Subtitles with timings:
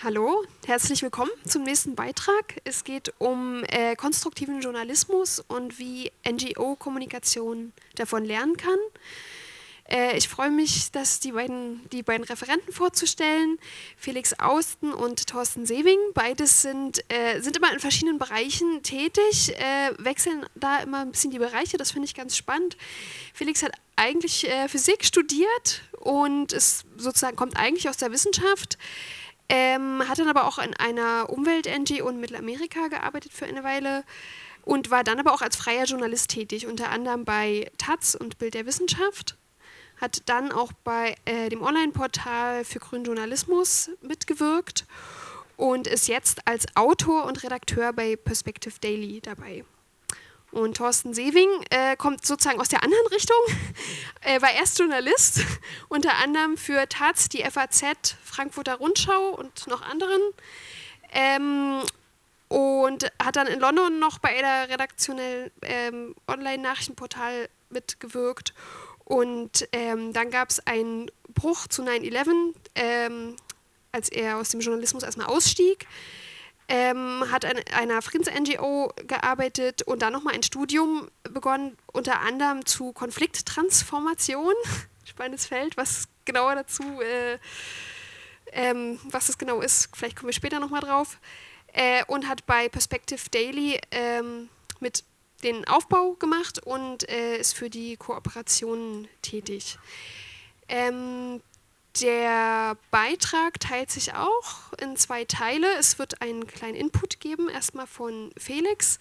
[0.00, 2.60] Hallo, herzlich willkommen zum nächsten Beitrag.
[2.62, 8.78] Es geht um äh, konstruktiven Journalismus und wie NGO-Kommunikation davon lernen kann.
[9.88, 13.58] Äh, ich freue mich, dass die beiden, die beiden Referenten vorzustellen,
[13.96, 15.98] Felix Austen und Thorsten Sewing.
[16.14, 21.32] Beides sind, äh, sind immer in verschiedenen Bereichen tätig, äh, wechseln da immer ein bisschen
[21.32, 22.76] die Bereiche, das finde ich ganz spannend.
[23.34, 28.78] Felix hat eigentlich äh, Physik studiert und ist sozusagen kommt eigentlich aus der Wissenschaft.
[29.48, 34.04] Ähm, hat dann aber auch in einer Umwelt-NGO in Mittelamerika gearbeitet für eine Weile
[34.62, 38.54] und war dann aber auch als freier Journalist tätig, unter anderem bei Taz und Bild
[38.54, 39.38] der Wissenschaft.
[39.98, 44.84] Hat dann auch bei äh, dem Online-Portal für grünen Journalismus mitgewirkt
[45.56, 49.64] und ist jetzt als Autor und Redakteur bei Perspective Daily dabei.
[50.50, 53.36] Und Thorsten Sewing äh, kommt sozusagen aus der anderen Richtung.
[54.22, 55.40] Er war erst Journalist,
[55.88, 60.20] unter anderem für Taz, die FAZ, Frankfurter Rundschau und noch anderen.
[61.12, 61.82] Ähm,
[62.48, 68.54] und hat dann in London noch bei der redaktionellen ähm, Online-Nachrichtenportal mitgewirkt.
[69.04, 73.36] Und ähm, dann gab es einen Bruch zu 9-11, ähm,
[73.92, 75.86] als er aus dem Journalismus erstmal ausstieg
[76.68, 82.92] ähm, hat an einer Friedens-NGO gearbeitet und dann nochmal ein Studium begonnen, unter anderem zu
[82.92, 84.54] Konflikttransformation.
[85.04, 87.38] Spannendes Feld, was genauer dazu, äh,
[88.52, 91.18] ähm, was das genau ist, vielleicht kommen wir später nochmal drauf.
[91.72, 94.48] Äh, und hat bei Perspective Daily ähm,
[94.80, 95.04] mit
[95.42, 99.78] den Aufbau gemacht und äh, ist für die Kooperation tätig.
[100.68, 101.40] Ähm,
[102.00, 105.66] der Beitrag teilt sich auch in zwei Teile.
[105.78, 108.98] Es wird einen kleinen Input geben, erstmal von Felix,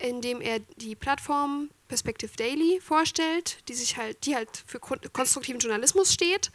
[0.00, 6.12] indem er die Plattform Perspective Daily vorstellt, die sich halt, die halt für konstruktiven Journalismus
[6.12, 6.50] steht.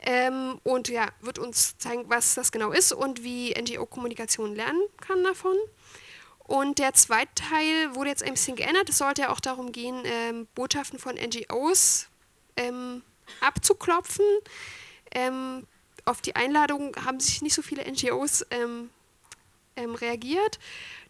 [0.00, 5.24] Ähm, und ja, wird uns zeigen, was das genau ist und wie NGO-Kommunikation lernen kann
[5.24, 5.56] davon.
[6.38, 8.88] Und der zweite Teil wurde jetzt ein bisschen geändert.
[8.88, 12.08] Es sollte ja auch darum gehen, ähm, Botschaften von NGOs
[12.56, 13.02] ähm,
[13.40, 14.24] abzuklopfen.
[15.12, 15.66] Ähm,
[16.04, 18.90] auf die Einladung haben sich nicht so viele NGOs ähm,
[19.76, 20.58] ähm, reagiert.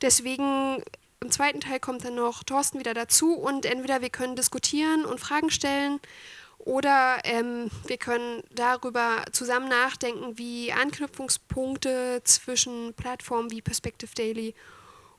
[0.03, 0.83] Deswegen
[1.21, 5.21] im zweiten Teil kommt dann noch Thorsten wieder dazu und entweder wir können diskutieren und
[5.21, 6.01] Fragen stellen
[6.59, 14.55] oder ähm, wir können darüber zusammen nachdenken, wie Anknüpfungspunkte zwischen Plattformen wie Perspective Daily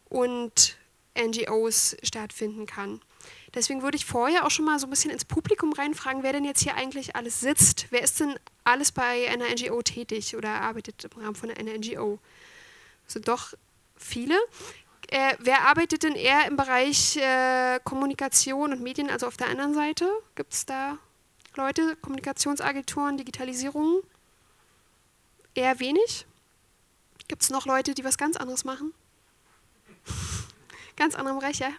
[0.09, 0.77] und
[1.17, 3.01] NGOs stattfinden kann.
[3.53, 6.45] Deswegen würde ich vorher auch schon mal so ein bisschen ins Publikum reinfragen, wer denn
[6.45, 7.87] jetzt hier eigentlich alles sitzt.
[7.89, 12.19] Wer ist denn alles bei einer NGO tätig oder arbeitet im Rahmen von einer NGO?
[13.05, 13.53] Also doch
[13.95, 14.37] viele.
[15.07, 19.73] Äh, wer arbeitet denn eher im Bereich äh, Kommunikation und Medien, also auf der anderen
[19.73, 20.07] Seite?
[20.35, 20.99] Gibt es da
[21.55, 24.03] Leute, Kommunikationsagenturen, Digitalisierung?
[25.55, 26.27] Eher wenig?
[27.27, 28.93] Gibt es noch Leute, die was ganz anderes machen?
[30.95, 31.71] ganz anderem Bereich, ja?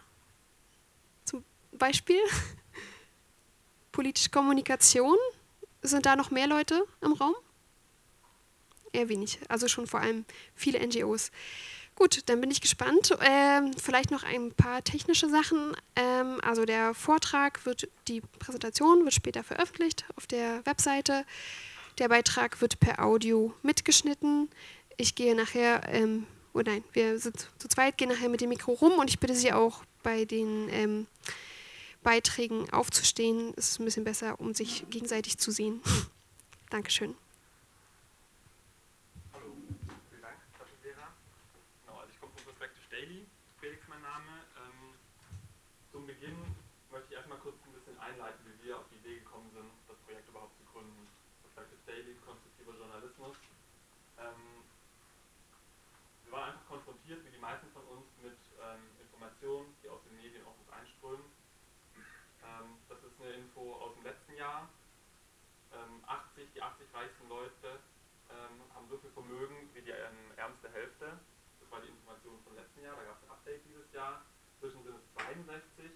[1.80, 2.20] Beispiel.
[3.92, 5.16] Politische Kommunikation.
[5.82, 7.34] Sind da noch mehr Leute im Raum?
[8.92, 9.40] Eher wenig.
[9.48, 10.24] Also schon vor allem
[10.54, 11.32] viele NGOs.
[11.96, 13.16] Gut, dann bin ich gespannt.
[13.20, 15.76] Ähm, vielleicht noch ein paar technische Sachen.
[15.96, 21.24] Ähm, also der Vortrag wird, die Präsentation wird später veröffentlicht auf der Webseite.
[21.98, 24.48] Der Beitrag wird per Audio mitgeschnitten.
[24.96, 28.72] Ich gehe nachher, ähm, oh nein, wir sind zu zweit, gehen nachher mit dem Mikro
[28.72, 31.06] rum und ich bitte Sie auch bei den ähm,
[32.02, 33.52] Beiträgen aufzustehen.
[33.54, 35.80] Ist ein bisschen besser, um sich gegenseitig zu sehen.
[36.70, 37.14] Dankeschön.
[39.32, 39.52] Hallo,
[40.08, 40.76] vielen Dank, Dr.
[40.80, 41.12] Vera.
[41.84, 43.26] Genau, also ich komme von Perspective Daily,
[43.60, 44.48] Felix mein Name.
[44.56, 44.96] Ähm,
[45.92, 46.36] zum Beginn
[46.90, 49.98] möchte ich erstmal kurz ein bisschen einleiten, wie wir auf die Idee gekommen sind, das
[50.08, 51.04] Projekt überhaupt zu gründen.
[51.44, 53.36] Perspective Daily, konstruktiver Journalismus.
[56.22, 60.14] Wir waren einfach konfrontiert, wie die meisten von uns, mit ähm, Informationen, die aus den
[60.14, 61.24] Medien auf uns einströmen
[62.44, 64.68] ähm, das ist eine Info aus dem letzten Jahr.
[65.70, 67.78] 80, ähm, die 80 reichsten Leute
[68.30, 71.20] ähm, haben so viel Vermögen wie die ärmste Hälfte.
[71.60, 74.24] Das war die Information vom letzten Jahr, da gab es ein Update dieses Jahr.
[74.58, 75.90] Zwischen sind es 62.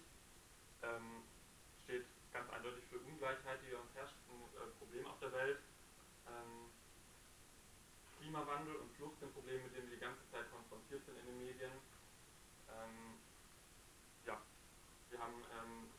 [1.85, 5.59] steht ganz eindeutig für Ungleichheit, die uns herrscht, ein äh, Problem auf der Welt.
[8.19, 11.39] Klimawandel und Flucht sind Probleme, mit denen wir die ganze Zeit konfrontiert sind in den
[11.45, 11.73] Medien.
[12.73, 13.21] Ähm,
[14.25, 14.41] ja,
[15.11, 15.93] wir haben ähm,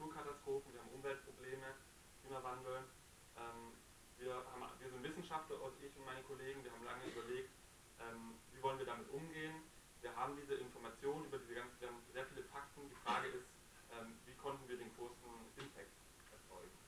[0.00, 1.76] Naturkatastrophen, wir haben Umweltprobleme,
[2.24, 2.88] Klimawandel.
[3.36, 3.76] Ähm,
[4.16, 7.52] wir, haben, wir sind Wissenschaftler, ich und meine Kollegen, wir haben lange überlegt,
[8.00, 9.60] ähm, wie wollen wir damit umgehen.
[10.00, 12.88] Wir haben diese Informationen über diese ganzen, wir haben sehr viele Fakten.
[12.88, 13.44] Die Frage ist,
[13.92, 15.28] ähm, wie konnten wir den größten
[15.60, 15.92] Impact
[16.32, 16.78] erzeugen?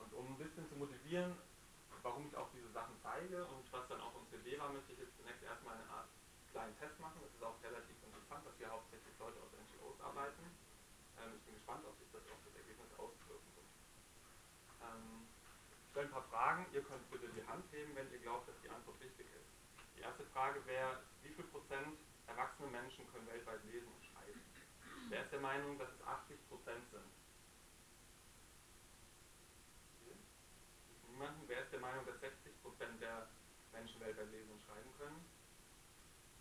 [0.00, 1.36] Und um ein bisschen zu motivieren,
[2.00, 5.16] warum ich auch diese Sachen zeige, und was dann auch unsere Lehrer möchte ich jetzt
[5.20, 6.08] zunächst erstmal eine Art
[6.56, 7.20] kleinen Test machen.
[7.20, 10.56] Das ist auch relativ interessant, dass wir hauptsächlich Leute aus NGOs arbeiten.
[11.34, 13.66] Ich bin gespannt, ob sich das auf das Ergebnis auswirken wird.
[14.82, 15.28] Ähm,
[15.84, 16.66] ich stelle ein paar Fragen.
[16.72, 19.50] Ihr könnt bitte die Hand heben, wenn ihr glaubt, dass die Antwort richtig ist.
[19.96, 24.42] Die erste Frage wäre, wie viel Prozent erwachsene Menschen können weltweit lesen und schreiben?
[25.08, 27.12] Wer ist der Meinung, dass es 80 Prozent sind?
[31.08, 31.48] Niemanden?
[31.48, 33.28] Wer ist der Meinung, dass 60 Prozent der
[33.72, 35.24] Menschen weltweit lesen und schreiben können?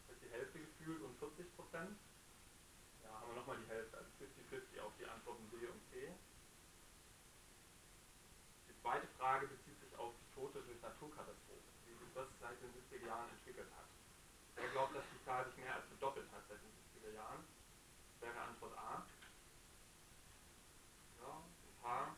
[0.07, 1.97] Das ist die Hälfte gefühlt und 40 Prozent?
[3.03, 4.11] Ja, haben wir nochmal die Hälfte, also
[4.55, 6.13] 50-50 auf die Antworten D und C.
[8.67, 12.71] Die zweite Frage bezieht sich auf die Tote durch Naturkatastrophen, wie sich das seit den
[12.73, 13.87] 70er Jahren entwickelt hat.
[14.55, 17.43] Wer glaubt, dass die Zahl sich mehr als verdoppelt hat seit den 70er Jahren?
[18.19, 19.05] Wäre Antwort A.
[21.19, 22.15] Ja, ein paar.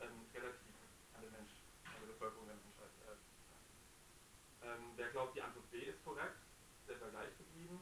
[0.00, 0.74] Ähm, relativ
[1.14, 2.90] an den Menschen, an der Bevölkerung der Menschheit.
[4.62, 6.36] Äh, ähm, wer glaubt, die Antwort B ist korrekt?
[6.86, 7.80] Ist der gleich geblieben?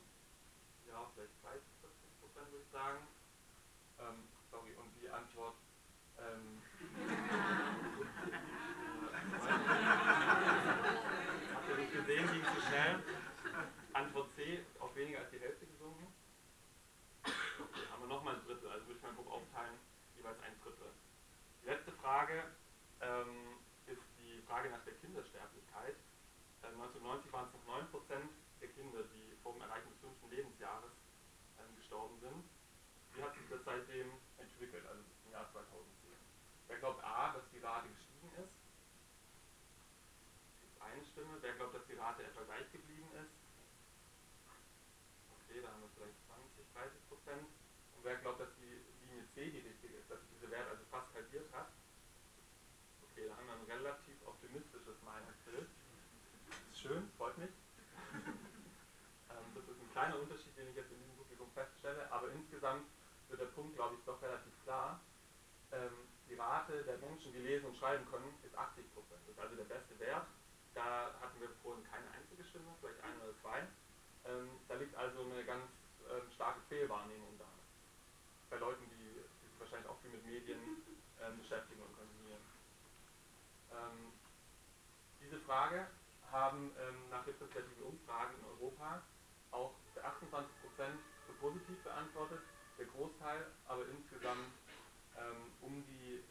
[0.86, 1.62] Ja, vielleicht 30,
[2.38, 3.06] 40 Prozent würde ich sagen.
[3.98, 5.54] Ähm, sorry, und die Antwort
[6.18, 6.58] ähm,
[11.54, 13.04] Habt ihr nicht gesehen, ging zu schnell.
[13.92, 16.06] Antwort C, auf weniger als die Hälfte gesunken.
[17.24, 19.78] Okay, haben wir nochmal ein Drittel, also würde ich mal grob aufteilen,
[20.16, 20.92] jeweils ein Drittel.
[21.62, 22.44] Die letzte Frage
[23.00, 25.94] ähm, ist die Frage nach der Kindersterblichkeit.
[26.62, 28.28] Äh, 1990 waren es noch 9%
[28.60, 30.97] der Kinder, die vor dem Erreichen des fünften Lebensjahres ähm.
[33.18, 35.74] Wie hat sich das seitdem entwickelt, also bis zum Jahr 2010?
[36.70, 38.54] Wer glaubt A, dass die Rate gestiegen ist?
[40.62, 41.34] Ist eine Stimme.
[41.42, 43.34] Wer glaubt, dass die Rate etwa gleich geblieben ist?
[45.34, 47.42] Okay, da haben wir vielleicht 20, 30 Prozent.
[47.98, 50.86] Und wer glaubt, dass die Linie C die richtige ist, dass sich dieser Wert also
[50.86, 51.74] fast halbiert hat?
[53.02, 55.66] Okay, da haben wir ein relativ optimistisches Meinungsbild.
[56.70, 57.50] Ist schön, freut mich.
[58.14, 62.86] ähm, das ist ein kleiner Unterschied, den ich jetzt in diesem Publikum feststelle, aber insgesamt
[63.38, 65.00] wird der Punkt, glaube ich, doch relativ klar.
[65.72, 69.22] Ähm, die Rate der Menschen, die lesen und schreiben können, ist 80 Prozent.
[69.26, 70.26] Das ist also der beste Wert.
[70.74, 73.68] Da hatten wir vorhin keine einzige Stimme, vielleicht eine oder zwei.
[74.24, 75.70] Ähm, da liegt also eine ganz
[76.10, 77.48] ähm, starke Fehlwahrnehmung da.
[78.50, 79.14] Bei Leuten, die,
[79.48, 80.82] sich wahrscheinlich auch viel mit Medien
[81.20, 82.42] ähm, beschäftigen und konsumieren.
[83.72, 84.12] Ähm,
[85.20, 85.88] diese Frage
[86.30, 89.02] haben ähm, nach repräsentativen Umfragen in Europa
[89.50, 91.00] auch 28 Prozent
[91.40, 92.42] positiv beantwortet,
[92.78, 94.54] der Großteil aber insgesamt
[95.18, 96.22] ähm, um die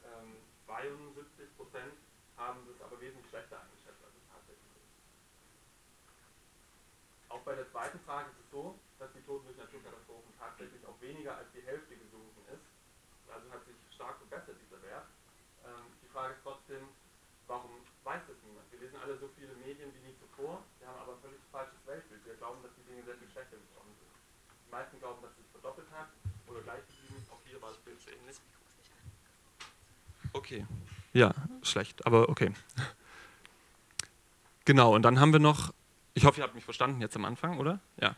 [0.67, 1.95] 72 Prozent
[2.35, 4.91] haben das aber wesentlich schlechter eingeschätzt, als es tatsächlich ist.
[7.31, 10.99] Auch bei der zweiten Frage ist es so, dass die Toten durch Naturkatastrophen tatsächlich auf
[11.01, 12.67] weniger als die Hälfte gesunken ist.
[13.31, 15.07] Also hat sich stark verbessert dieser Wert.
[15.65, 16.87] Ähm, die Frage ist trotzdem,
[17.47, 18.69] warum weiß das niemand?
[18.71, 21.79] Wir lesen alle so viele Medien wie nie zuvor, wir haben aber ein völlig falsches
[21.87, 22.23] Weltbild.
[22.23, 24.13] Wir glauben, dass die Dinge sehr viel schlechter geworden sind.
[24.67, 26.11] Die meisten glauben, dass es sich verdoppelt hat
[26.47, 27.25] oder gleich geblieben.
[27.31, 28.37] Auch hier war das Bild so ähnlich.
[30.33, 30.65] Okay.
[31.13, 31.33] Ja,
[31.63, 32.51] schlecht, aber okay.
[34.65, 35.73] Genau, und dann haben wir noch,
[36.13, 37.79] ich hoffe, ihr habt mich verstanden jetzt am Anfang, oder?
[37.99, 38.15] Ja.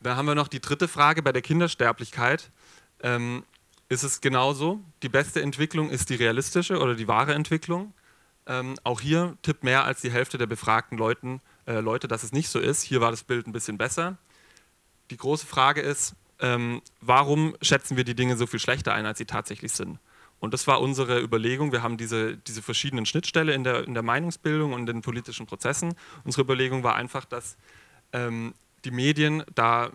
[0.00, 2.50] Da haben wir noch die dritte Frage bei der Kindersterblichkeit.
[3.02, 3.44] Ähm,
[3.88, 4.80] ist es genauso?
[5.02, 7.94] Die beste Entwicklung ist die realistische oder die wahre Entwicklung.
[8.46, 12.32] Ähm, auch hier tippt mehr als die Hälfte der befragten Leuten, äh, Leute, dass es
[12.32, 12.82] nicht so ist.
[12.82, 14.18] Hier war das Bild ein bisschen besser.
[15.10, 19.18] Die große Frage ist, ähm, warum schätzen wir die Dinge so viel schlechter ein, als
[19.18, 19.98] sie tatsächlich sind?
[20.40, 21.70] Und das war unsere Überlegung.
[21.70, 25.46] Wir haben diese, diese verschiedenen Schnittstellen in der, in der Meinungsbildung und in den politischen
[25.46, 25.94] Prozessen.
[26.24, 27.56] Unsere Überlegung war einfach, dass
[28.12, 28.52] ähm,
[28.84, 29.92] die Medien da,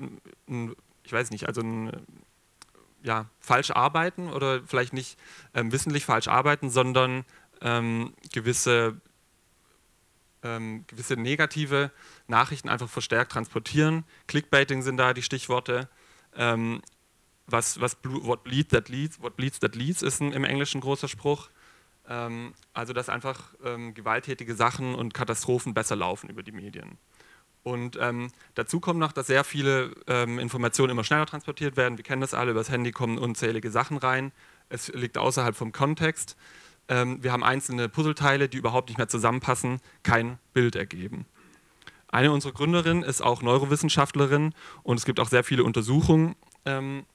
[1.04, 1.92] ich weiß nicht, also ein,
[3.04, 5.20] ja, falsch arbeiten oder vielleicht nicht
[5.54, 7.26] ähm, wissentlich falsch arbeiten, sondern
[7.60, 9.02] ähm, gewisse,
[10.44, 11.92] ähm, gewisse negative
[12.28, 14.06] Nachrichten einfach verstärkt transportieren.
[14.28, 15.90] Clickbaiting sind da die Stichworte.
[16.38, 16.82] Ähm,
[17.48, 21.08] was, was what bleeds that leads, what bleeds that leads ist ein, im Englischen großer
[21.08, 21.50] Spruch.
[22.08, 26.98] Ähm, also dass einfach ähm, gewalttätige Sachen und Katastrophen besser laufen über die Medien.
[27.64, 31.98] Und ähm, dazu kommt noch, dass sehr viele ähm, Informationen immer schneller transportiert werden.
[31.98, 34.32] Wir kennen das alle, übers Handy kommen unzählige Sachen rein.
[34.70, 36.38] Es liegt außerhalb vom Kontext.
[36.88, 41.26] Ähm, wir haben einzelne Puzzleteile, die überhaupt nicht mehr zusammenpassen, kein Bild ergeben.
[42.10, 46.36] Eine unserer Gründerinnen ist auch Neurowissenschaftlerin und es gibt auch sehr viele Untersuchungen
[46.66, 47.06] ähm,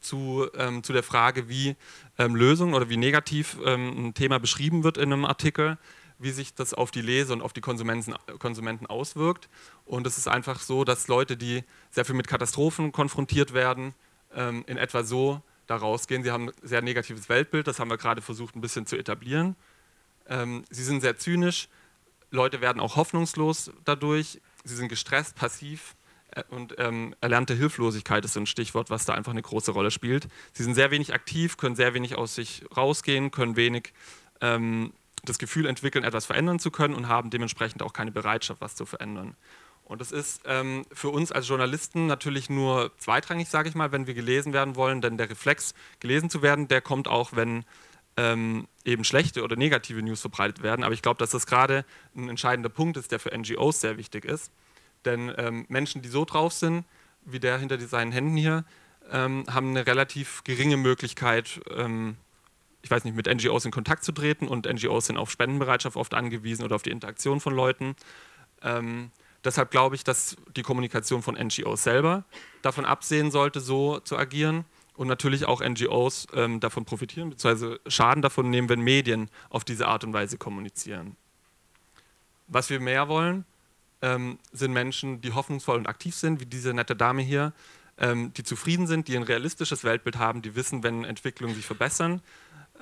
[0.00, 1.76] zu, ähm, zu der Frage, wie
[2.18, 5.78] ähm, Lösungen oder wie negativ ähm, ein Thema beschrieben wird in einem Artikel,
[6.18, 9.48] wie sich das auf die Leser und auf die Konsumenten, Konsumenten auswirkt.
[9.86, 13.94] Und es ist einfach so, dass Leute, die sehr viel mit Katastrophen konfrontiert werden,
[14.34, 16.22] ähm, in etwa so da rausgehen.
[16.22, 19.56] Sie haben ein sehr negatives Weltbild, das haben wir gerade versucht ein bisschen zu etablieren.
[20.28, 21.68] Ähm, sie sind sehr zynisch,
[22.30, 25.96] Leute werden auch hoffnungslos dadurch, sie sind gestresst, passiv
[26.32, 29.90] äh, und ähm, erlernte Hilflosigkeit ist so ein Stichwort, was da einfach eine große Rolle
[29.90, 30.28] spielt.
[30.52, 33.92] Sie sind sehr wenig aktiv, können sehr wenig aus sich rausgehen, können wenig
[34.40, 34.92] ähm,
[35.24, 38.86] das Gefühl entwickeln, etwas verändern zu können und haben dementsprechend auch keine Bereitschaft, was zu
[38.86, 39.36] verändern.
[39.84, 44.06] Und das ist ähm, für uns als Journalisten natürlich nur zweitrangig, sage ich mal, wenn
[44.06, 47.64] wir gelesen werden wollen, denn der Reflex, gelesen zu werden, der kommt auch, wenn
[48.16, 50.84] ähm, eben schlechte oder negative News verbreitet werden.
[50.84, 51.84] Aber ich glaube, dass das gerade
[52.16, 54.50] ein entscheidender Punkt ist, der für NGOs sehr wichtig ist.
[55.04, 56.84] Denn ähm, Menschen, die so drauf sind,
[57.24, 58.64] wie der hinter seinen Händen hier,
[59.10, 62.16] ähm, haben eine relativ geringe Möglichkeit, ähm,
[62.82, 66.14] ich weiß nicht, mit NGOs in Kontakt zu treten und NGOs sind auf Spendenbereitschaft oft
[66.14, 67.94] angewiesen oder auf die Interaktion von Leuten.
[68.62, 69.10] Ähm,
[69.44, 72.24] deshalb glaube ich, dass die Kommunikation von NGOs selber
[72.62, 74.64] davon absehen sollte, so zu agieren
[75.00, 77.78] und natürlich auch NGOs ähm, davon profitieren bzw.
[77.86, 81.16] Schaden davon nehmen, wenn Medien auf diese Art und Weise kommunizieren.
[82.48, 83.46] Was wir mehr wollen,
[84.02, 87.54] ähm, sind Menschen, die hoffnungsvoll und aktiv sind, wie diese nette Dame hier,
[87.96, 92.20] ähm, die zufrieden sind, die ein realistisches Weltbild haben, die wissen, wenn Entwicklungen sich verbessern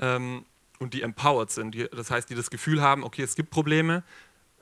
[0.00, 0.44] ähm,
[0.80, 1.72] und die empowered sind.
[1.76, 4.02] Die, das heißt, die das Gefühl haben, okay, es gibt Probleme.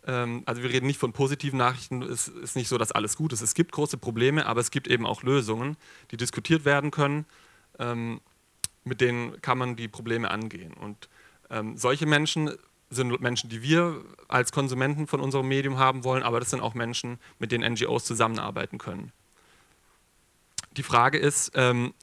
[0.07, 3.33] Ähm, also wir reden nicht von positiven Nachrichten, es ist nicht so, dass alles gut
[3.33, 3.41] ist.
[3.41, 5.79] Es gibt große Probleme, aber es gibt eben auch Lösungen,
[6.11, 7.25] die diskutiert werden können
[7.79, 8.21] ähm,
[8.85, 10.73] mit denen kann man die Probleme angehen.
[10.75, 11.09] Und
[11.51, 12.51] ähm, solche Menschen
[12.89, 16.75] sind Menschen, die wir als Konsumenten von unserem Medium haben wollen, aber das sind auch
[16.75, 19.13] Menschen, mit denen NGOs zusammenarbeiten können.
[20.77, 21.95] Die Frage ist, ähm,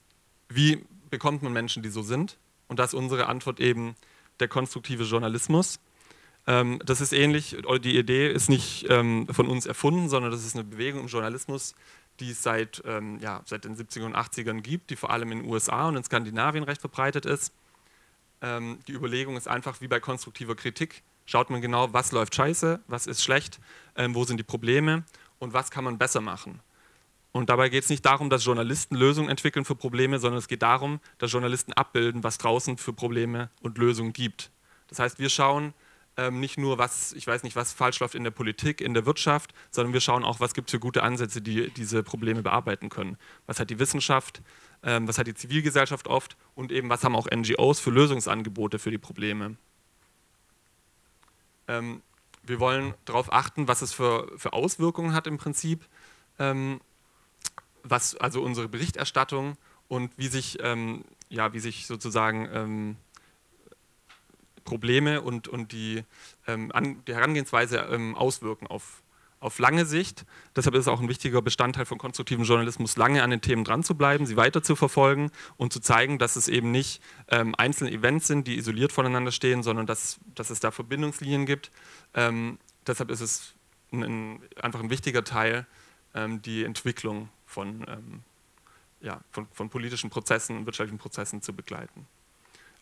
[0.49, 2.37] wie bekommt man Menschen, die so sind?
[2.67, 3.95] Und da ist unsere Antwort eben
[4.39, 5.79] der konstruktive Journalismus.
[6.47, 10.55] Ähm, das ist ähnlich, die Idee ist nicht ähm, von uns erfunden, sondern das ist
[10.55, 11.75] eine Bewegung im Journalismus,
[12.19, 15.39] die es seit, ähm, ja, seit den 70er und 80ern gibt, die vor allem in
[15.39, 17.53] den USA und in Skandinavien recht verbreitet ist.
[18.41, 22.81] Ähm, die Überlegung ist einfach wie bei konstruktiver Kritik, schaut man genau, was läuft scheiße,
[22.87, 23.59] was ist schlecht,
[23.95, 25.03] ähm, wo sind die Probleme
[25.39, 26.59] und was kann man besser machen.
[27.31, 30.61] Und dabei geht es nicht darum, dass Journalisten Lösungen entwickeln für Probleme, sondern es geht
[30.61, 34.51] darum, dass Journalisten abbilden, was draußen für Probleme und Lösungen gibt.
[34.87, 35.73] Das heißt, wir schauen,
[36.17, 39.05] ähm, nicht nur, was, ich weiß nicht, was falsch läuft in der Politik, in der
[39.05, 42.89] Wirtschaft, sondern wir schauen auch, was gibt es für gute Ansätze, die diese Probleme bearbeiten
[42.89, 43.17] können.
[43.47, 44.41] Was hat die Wissenschaft,
[44.83, 48.91] ähm, was hat die Zivilgesellschaft oft und eben, was haben auch NGOs für Lösungsangebote für
[48.91, 49.55] die Probleme.
[51.67, 52.01] Ähm,
[52.43, 55.85] wir wollen darauf achten, was es für, für Auswirkungen hat im Prinzip,
[56.37, 56.79] ähm,
[57.83, 62.97] was also unsere Berichterstattung und wie sich, ähm, ja, wie sich sozusagen ähm,
[64.63, 66.03] Probleme und, und die,
[66.47, 69.03] ähm, an, die Herangehensweise ähm, auswirken auf,
[69.39, 70.25] auf lange Sicht.
[70.55, 73.83] Deshalb ist es auch ein wichtiger Bestandteil von konstruktivem Journalismus, lange an den Themen dran
[73.83, 77.91] zu bleiben, sie weiter zu verfolgen und zu zeigen, dass es eben nicht ähm, einzelne
[77.91, 81.71] Events sind, die isoliert voneinander stehen, sondern dass, dass es da Verbindungslinien gibt.
[82.13, 83.53] Ähm, deshalb ist es
[83.91, 85.67] ein, ein, einfach ein wichtiger Teil,
[86.15, 88.21] ähm, die Entwicklung von, ähm,
[89.01, 92.07] ja, von, von politischen Prozessen, wirtschaftlichen Prozessen zu begleiten.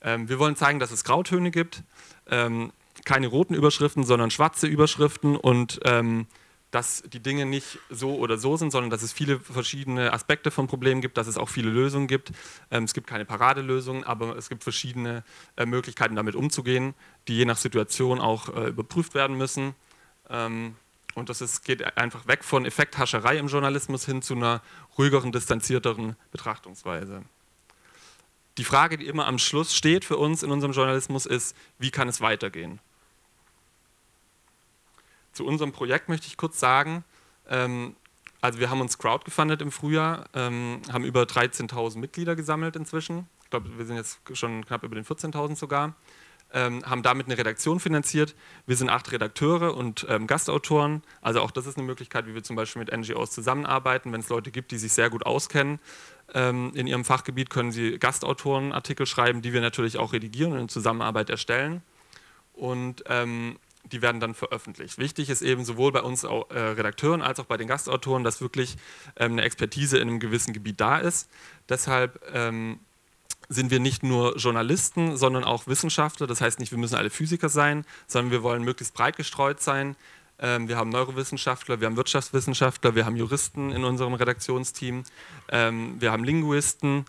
[0.02, 1.84] Ähm, wir wollen zeigen, dass es Grautöne gibt,
[2.30, 2.72] ähm,
[3.06, 6.28] keine roten Überschriften, sondern schwarze Überschriften und ähm,
[6.72, 10.68] dass die Dinge nicht so oder so sind, sondern dass es viele verschiedene Aspekte von
[10.68, 12.32] Problemen gibt, dass es auch viele Lösungen gibt.
[12.72, 15.24] Ähm, es gibt keine Paradelösungen, aber es gibt verschiedene
[15.58, 16.94] äh, Möglichkeiten, damit umzugehen,
[17.28, 19.76] die je nach Situation auch äh, überprüft werden müssen.
[20.30, 20.76] Ähm,
[21.14, 24.62] und das ist, geht einfach weg von Effekthascherei im Journalismus hin zu einer
[24.98, 27.24] ruhigeren, distanzierteren Betrachtungsweise
[28.58, 32.08] die Frage, die immer am Schluss steht für uns in unserem Journalismus, ist, wie kann
[32.08, 32.80] es weitergehen?
[35.34, 37.06] Zu unserem Projekt möchte ich kurz sagen,
[37.48, 37.96] ähm,
[38.42, 43.28] also wir haben uns crowdgefundet im Frühjahr, ähm, haben über 13.000 Mitglieder gesammelt inzwischen.
[43.44, 45.96] Ich glaube, wir sind jetzt schon knapp über den 14.000 sogar.
[46.54, 48.36] Ähm, haben damit eine Redaktion finanziert.
[48.66, 51.02] Wir sind acht Redakteure und ähm, Gastautoren.
[51.22, 54.28] Also auch das ist eine Möglichkeit, wie wir zum Beispiel mit NGOs zusammenarbeiten, wenn es
[54.28, 55.80] Leute gibt, die sich sehr gut auskennen
[56.34, 61.30] in ihrem Fachgebiet können Sie Gastautorenartikel schreiben, die wir natürlich auch redigieren und in Zusammenarbeit
[61.30, 61.82] erstellen.
[62.54, 64.98] Und ähm, die werden dann veröffentlicht.
[64.98, 68.78] Wichtig ist eben sowohl bei uns äh, Redakteuren als auch bei den Gastautoren, dass wirklich
[69.18, 71.30] ähm, eine Expertise in einem gewissen Gebiet da ist.
[71.68, 72.80] Deshalb ähm,
[73.50, 76.28] sind wir nicht nur Journalisten, sondern auch Wissenschaftler.
[76.28, 79.96] Das heißt nicht, wir müssen alle Physiker sein, sondern wir wollen möglichst breit gestreut sein.
[80.42, 85.04] Ähm, wir haben Neurowissenschaftler, wir haben Wirtschaftswissenschaftler, wir haben Juristen in unserem Redaktionsteam,
[85.50, 87.06] ähm, wir haben Linguisten.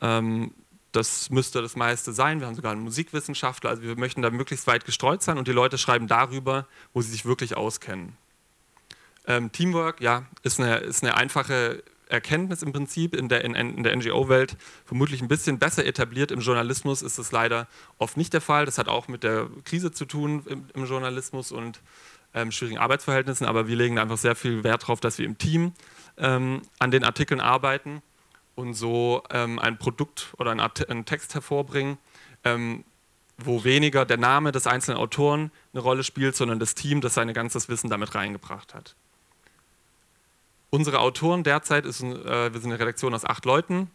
[0.00, 0.52] Ähm,
[0.92, 2.40] das müsste das meiste sein.
[2.40, 3.70] Wir haben sogar einen Musikwissenschaftler.
[3.70, 7.10] Also wir möchten da möglichst weit gestreut sein und die Leute schreiben darüber, wo sie
[7.10, 8.16] sich wirklich auskennen.
[9.26, 13.82] Ähm, Teamwork, ja, ist eine, ist eine einfache Erkenntnis im Prinzip in der, in, in
[13.82, 16.30] der NGO-Welt vermutlich ein bisschen besser etabliert.
[16.30, 17.66] Im Journalismus ist es leider
[17.98, 18.66] oft nicht der Fall.
[18.66, 21.80] Das hat auch mit der Krise zu tun im, im Journalismus und
[22.34, 25.72] ähm, schwierigen Arbeitsverhältnissen, aber wir legen einfach sehr viel Wert darauf, dass wir im Team
[26.18, 28.02] ähm, an den Artikeln arbeiten
[28.54, 31.98] und so ähm, ein Produkt oder ein, einen Text hervorbringen,
[32.44, 32.84] ähm,
[33.38, 37.32] wo weniger der Name des einzelnen Autoren eine Rolle spielt, sondern das Team, das sein
[37.32, 38.94] ganzes Wissen damit reingebracht hat.
[40.70, 43.90] Unsere Autoren derzeit ist, äh, wir sind eine Redaktion aus acht Leuten.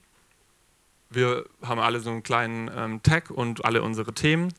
[1.10, 4.54] Wir haben alle so einen kleinen ähm, Tag und alle unsere Themen.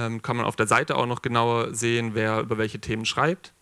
[0.00, 3.52] Ähm, kann man auf der Seite auch noch genauer sehen, wer über welche Themen schreibt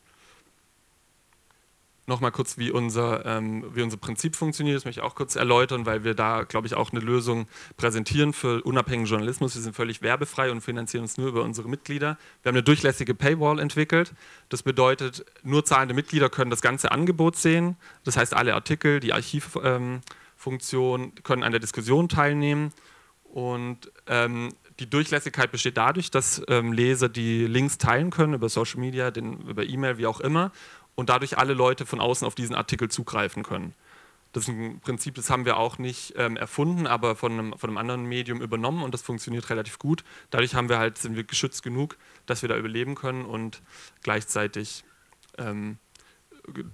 [2.09, 4.77] nochmal kurz, wie unser, ähm, wie unser Prinzip funktioniert.
[4.77, 8.33] Das möchte ich auch kurz erläutern, weil wir da, glaube ich, auch eine Lösung präsentieren
[8.33, 9.55] für unabhängigen Journalismus.
[9.55, 12.17] Wir sind völlig werbefrei und finanzieren uns nur über unsere Mitglieder.
[12.43, 14.13] Wir haben eine durchlässige Paywall entwickelt.
[14.49, 17.77] Das bedeutet, nur zahlende Mitglieder können das ganze Angebot sehen.
[18.05, 22.73] Das heißt, alle Artikel, die Archivfunktion ähm, können an der Diskussion teilnehmen.
[23.25, 28.81] Und ähm, die Durchlässigkeit besteht dadurch, dass ähm, Leser die Links teilen können über Social
[28.81, 30.53] Media, den, über E-Mail, wie auch immer
[30.95, 33.75] und dadurch alle Leute von außen auf diesen Artikel zugreifen können.
[34.33, 37.71] Das ist ein Prinzip, das haben wir auch nicht ähm, erfunden, aber von einem, von
[37.71, 40.05] einem anderen Medium übernommen und das funktioniert relativ gut.
[40.31, 43.63] Dadurch haben wir halt, sind wir geschützt genug, dass wir da überleben können und
[44.03, 44.85] gleichzeitig
[45.39, 45.79] ähm,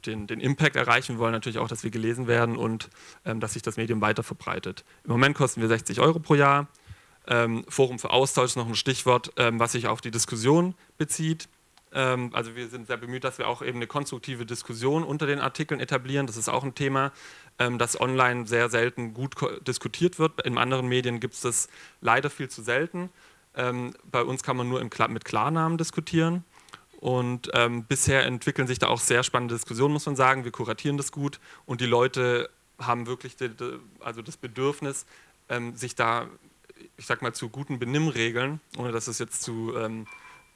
[0.05, 1.17] den, den, Impact erreichen.
[1.17, 2.91] Wir wollen natürlich auch, dass wir gelesen werden und
[3.25, 4.85] ähm, dass sich das Medium weiter verbreitet.
[5.05, 6.69] Im Moment kosten wir 60 Euro pro Jahr.
[7.27, 11.49] Ähm, Forum für Austausch ist noch ein Stichwort, ähm, was sich auf die Diskussion bezieht.
[11.95, 15.39] Ähm, also wir sind sehr bemüht, dass wir auch eben eine konstruktive Diskussion unter den
[15.39, 16.27] Artikeln etablieren.
[16.27, 17.13] Das ist auch ein Thema,
[17.59, 20.45] ähm, das online sehr selten gut diskutiert wird.
[20.45, 21.69] In anderen Medien gibt es das
[22.01, 23.11] leider viel zu selten.
[23.57, 26.45] Ähm, bei uns kann man nur mit Klarnamen diskutieren.
[27.01, 30.45] Und ähm, bisher entwickeln sich da auch sehr spannende Diskussionen, muss man sagen.
[30.45, 35.07] Wir kuratieren das gut und die Leute haben wirklich die, die, also das Bedürfnis,
[35.75, 36.27] sich da,
[36.97, 40.07] ich sag mal, zu guten Benimmregeln, ohne dass es jetzt zu ähm,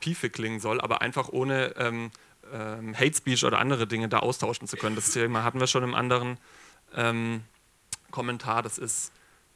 [0.01, 2.11] piefig klingen soll, aber einfach ohne ähm,
[2.53, 4.97] ähm, Hate Speech oder andere Dinge da austauschen zu können.
[4.97, 6.39] Das Thema hatten wir schon im anderen
[6.95, 7.43] ähm,
[8.11, 8.63] Kommentar.
[8.63, 9.13] Das ist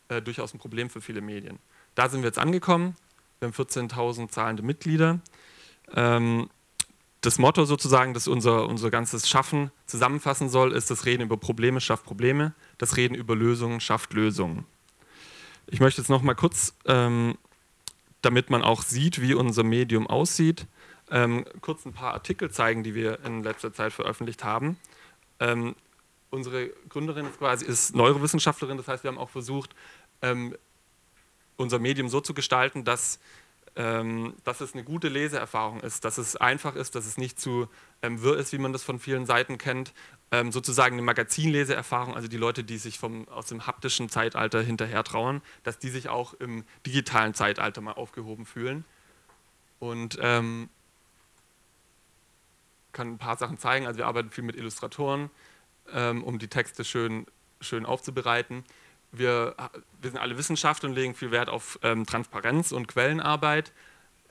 [0.09, 1.59] äh, durchaus ein Problem für viele Medien.
[1.95, 2.97] Da sind wir jetzt angekommen.
[3.39, 5.21] Wir haben 14.000 zahlende Mitglieder.
[5.95, 6.49] Ähm,
[7.21, 11.81] das Motto sozusagen, das unser, unser ganzes Schaffen zusammenfassen soll, ist, das Reden über Probleme
[11.81, 14.67] schafft Probleme, das Reden über Lösungen schafft Lösungen.
[15.73, 17.39] Ich möchte jetzt noch mal kurz ähm,
[18.21, 20.67] damit man auch sieht, wie unser Medium aussieht,
[21.11, 24.79] ähm, kurz ein paar Artikel zeigen, die wir in letzter Zeit veröffentlicht haben.
[25.41, 25.75] Ähm,
[26.29, 29.75] unsere Gründerin ist quasi ist Neurowissenschaftlerin, das heißt, wir haben auch versucht,
[30.21, 30.55] ähm,
[31.57, 33.19] unser Medium so zu gestalten, dass
[33.75, 37.69] dass es eine gute Leseerfahrung ist, dass es einfach ist, dass es nicht zu
[38.03, 39.95] ähm, wirr ist, wie man das von vielen Seiten kennt.
[40.31, 45.05] Ähm, sozusagen eine Magazinleseerfahrung, also die Leute, die sich vom, aus dem haptischen Zeitalter hinterher
[45.05, 48.85] trauern, dass die sich auch im digitalen Zeitalter mal aufgehoben fühlen.
[49.79, 50.69] Und ähm,
[52.93, 53.87] kann ein paar Sachen zeigen.
[53.87, 55.31] Also wir arbeiten viel mit Illustratoren,
[55.93, 57.27] ähm, um die Texte schön,
[57.61, 58.65] schön aufzubereiten
[59.13, 59.55] wir,
[60.01, 63.73] wir sind alle Wissenschaftler und legen viel Wert auf ähm, Transparenz und Quellenarbeit,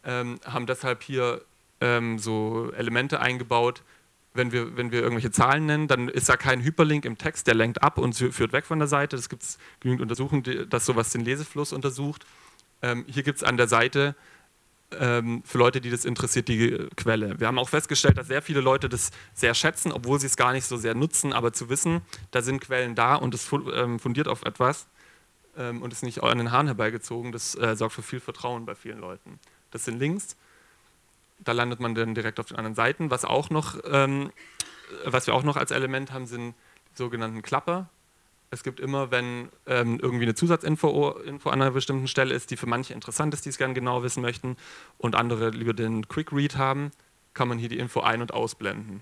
[0.03, 1.41] ähm, haben deshalb hier
[1.79, 3.83] ähm, so Elemente eingebaut.
[4.33, 7.53] Wenn wir, wenn wir irgendwelche Zahlen nennen, dann ist da kein Hyperlink im Text, der
[7.53, 9.17] lenkt ab und führt weg von der Seite.
[9.17, 9.43] Es gibt
[9.81, 12.25] genügend Untersuchungen, dass sowas den Lesefluss untersucht.
[12.81, 14.15] Ähm, hier gibt es an der Seite
[14.91, 17.39] für Leute, die das interessiert, die Quelle.
[17.39, 20.51] Wir haben auch festgestellt, dass sehr viele Leute das sehr schätzen, obwohl sie es gar
[20.51, 22.01] nicht so sehr nutzen, aber zu wissen,
[22.31, 24.87] da sind Quellen da und es ähm, fundiert auf etwas
[25.57, 28.75] ähm, und ist nicht an den Haaren herbeigezogen, das äh, sorgt für viel Vertrauen bei
[28.75, 29.39] vielen Leuten.
[29.71, 30.35] Das sind Links,
[31.39, 33.11] da landet man dann direkt auf den anderen Seiten.
[33.11, 34.31] Was, auch noch, ähm,
[35.05, 36.53] was wir auch noch als Element haben, sind
[36.91, 37.89] die sogenannten Klapper
[38.53, 42.57] es gibt immer, wenn ähm, irgendwie eine Zusatzinfo Info an einer bestimmten Stelle ist, die
[42.57, 44.57] für manche interessant ist, die es gerne genau wissen möchten,
[44.97, 46.91] und andere lieber den Quick Read haben,
[47.33, 49.01] kann man hier die Info ein- und ausblenden.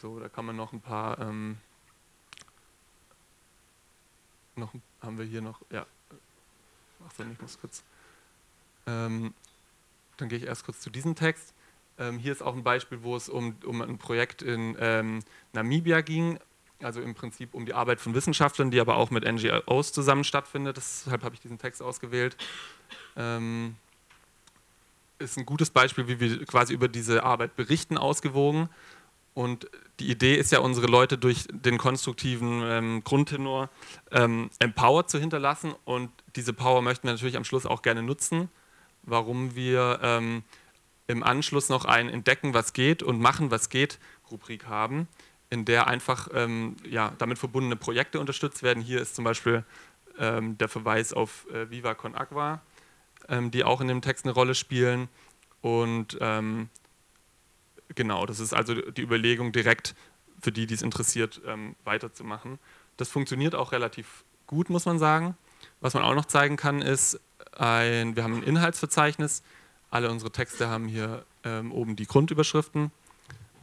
[0.00, 1.56] So, da kann man noch ein paar, ähm,
[4.54, 5.84] noch haben wir hier noch, ja,
[7.06, 7.82] ach so, ich muss kurz,
[8.86, 9.34] ähm,
[10.16, 11.54] dann gehe ich erst kurz zu diesem Text.
[11.98, 16.02] Ähm, hier ist auch ein Beispiel, wo es um, um ein Projekt in ähm, Namibia
[16.02, 16.38] ging,
[16.82, 20.76] also im Prinzip um die Arbeit von Wissenschaftlern, die aber auch mit NGOs zusammen stattfindet.
[20.76, 22.36] Deshalb habe ich diesen Text ausgewählt.
[23.16, 23.76] Ähm,
[25.18, 28.68] ist ein gutes Beispiel, wie wir quasi über diese Arbeit berichten, ausgewogen.
[29.32, 29.68] Und
[30.00, 33.70] die Idee ist ja, unsere Leute durch den konstruktiven ähm, Grundtenor
[34.10, 35.74] ähm, empowered zu hinterlassen.
[35.84, 38.50] Und diese Power möchten wir natürlich am Schluss auch gerne nutzen,
[39.02, 40.42] warum wir ähm,
[41.06, 43.98] im Anschluss noch ein Entdecken, was geht und machen, was geht
[44.30, 45.08] Rubrik haben
[45.50, 48.82] in der einfach ähm, ja, damit verbundene Projekte unterstützt werden.
[48.82, 49.64] Hier ist zum Beispiel
[50.18, 52.60] ähm, der Verweis auf äh, Viva Con Agua,
[53.28, 55.08] ähm, die auch in dem Text eine Rolle spielen.
[55.60, 56.68] Und ähm,
[57.94, 59.94] genau, das ist also die Überlegung, direkt
[60.40, 62.58] für die, die es interessiert, ähm, weiterzumachen.
[62.96, 65.36] Das funktioniert auch relativ gut, muss man sagen.
[65.80, 67.20] Was man auch noch zeigen kann, ist,
[67.52, 69.42] ein, wir haben ein Inhaltsverzeichnis.
[69.90, 72.90] Alle unsere Texte haben hier ähm, oben die Grundüberschriften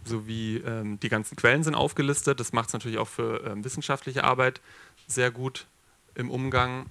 [0.05, 2.39] sowie ähm, die ganzen Quellen sind aufgelistet.
[2.39, 4.61] Das macht es natürlich auch für ähm, wissenschaftliche Arbeit
[5.07, 5.65] sehr gut
[6.15, 6.85] im Umgang.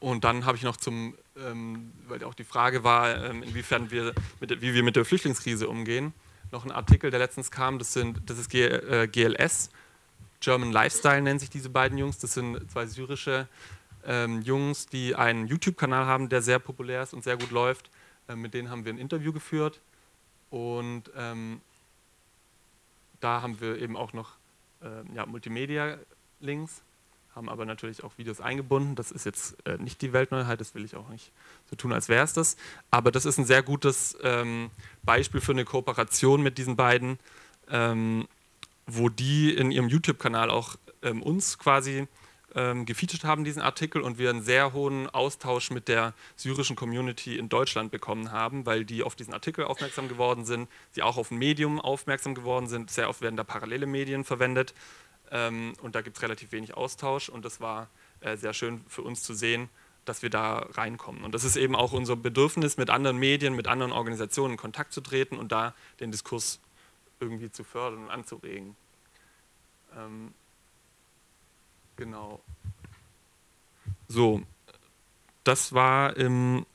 [0.00, 4.12] Und dann habe ich noch zum, ähm, weil auch die Frage war, ähm, inwiefern wir
[4.40, 6.12] mit, wie wir mit der Flüchtlingskrise umgehen,
[6.52, 7.78] noch einen Artikel, der letztens kam.
[7.78, 9.70] Das, sind, das ist G, äh, GLS,
[10.40, 12.18] German Lifestyle nennen sich diese beiden Jungs.
[12.18, 13.48] Das sind zwei syrische
[14.04, 17.90] ähm, Jungs, die einen YouTube-Kanal haben, der sehr populär ist und sehr gut läuft.
[18.28, 19.80] Äh, mit denen haben wir ein Interview geführt.
[20.56, 21.60] Und ähm,
[23.20, 24.30] da haben wir eben auch noch
[24.80, 26.80] äh, ja, Multimedia-Links,
[27.34, 28.94] haben aber natürlich auch Videos eingebunden.
[28.94, 31.30] Das ist jetzt äh, nicht die Weltneuheit, das will ich auch nicht
[31.68, 32.56] so tun, als wäre es das.
[32.90, 34.70] Aber das ist ein sehr gutes ähm,
[35.02, 37.18] Beispiel für eine Kooperation mit diesen beiden,
[37.68, 38.26] ähm,
[38.86, 42.08] wo die in ihrem YouTube-Kanal auch ähm, uns quasi
[42.56, 47.38] ähm, gefeatured haben, diesen Artikel, und wir einen sehr hohen Austausch mit der syrischen Community
[47.38, 51.30] in Deutschland bekommen haben, weil die auf diesen Artikel aufmerksam geworden sind, sie auch auf
[51.30, 52.90] ein Medium aufmerksam geworden sind.
[52.90, 54.74] Sehr oft werden da parallele Medien verwendet
[55.30, 57.88] ähm, und da gibt es relativ wenig Austausch und das war
[58.20, 59.68] äh, sehr schön für uns zu sehen,
[60.06, 61.24] dass wir da reinkommen.
[61.24, 64.94] Und das ist eben auch unser Bedürfnis, mit anderen Medien, mit anderen Organisationen in Kontakt
[64.94, 66.60] zu treten und da den Diskurs
[67.20, 68.76] irgendwie zu fördern und anzuregen.
[69.94, 70.32] Ähm,
[71.96, 72.40] Genau.
[74.08, 74.42] So,
[75.44, 76.66] das war im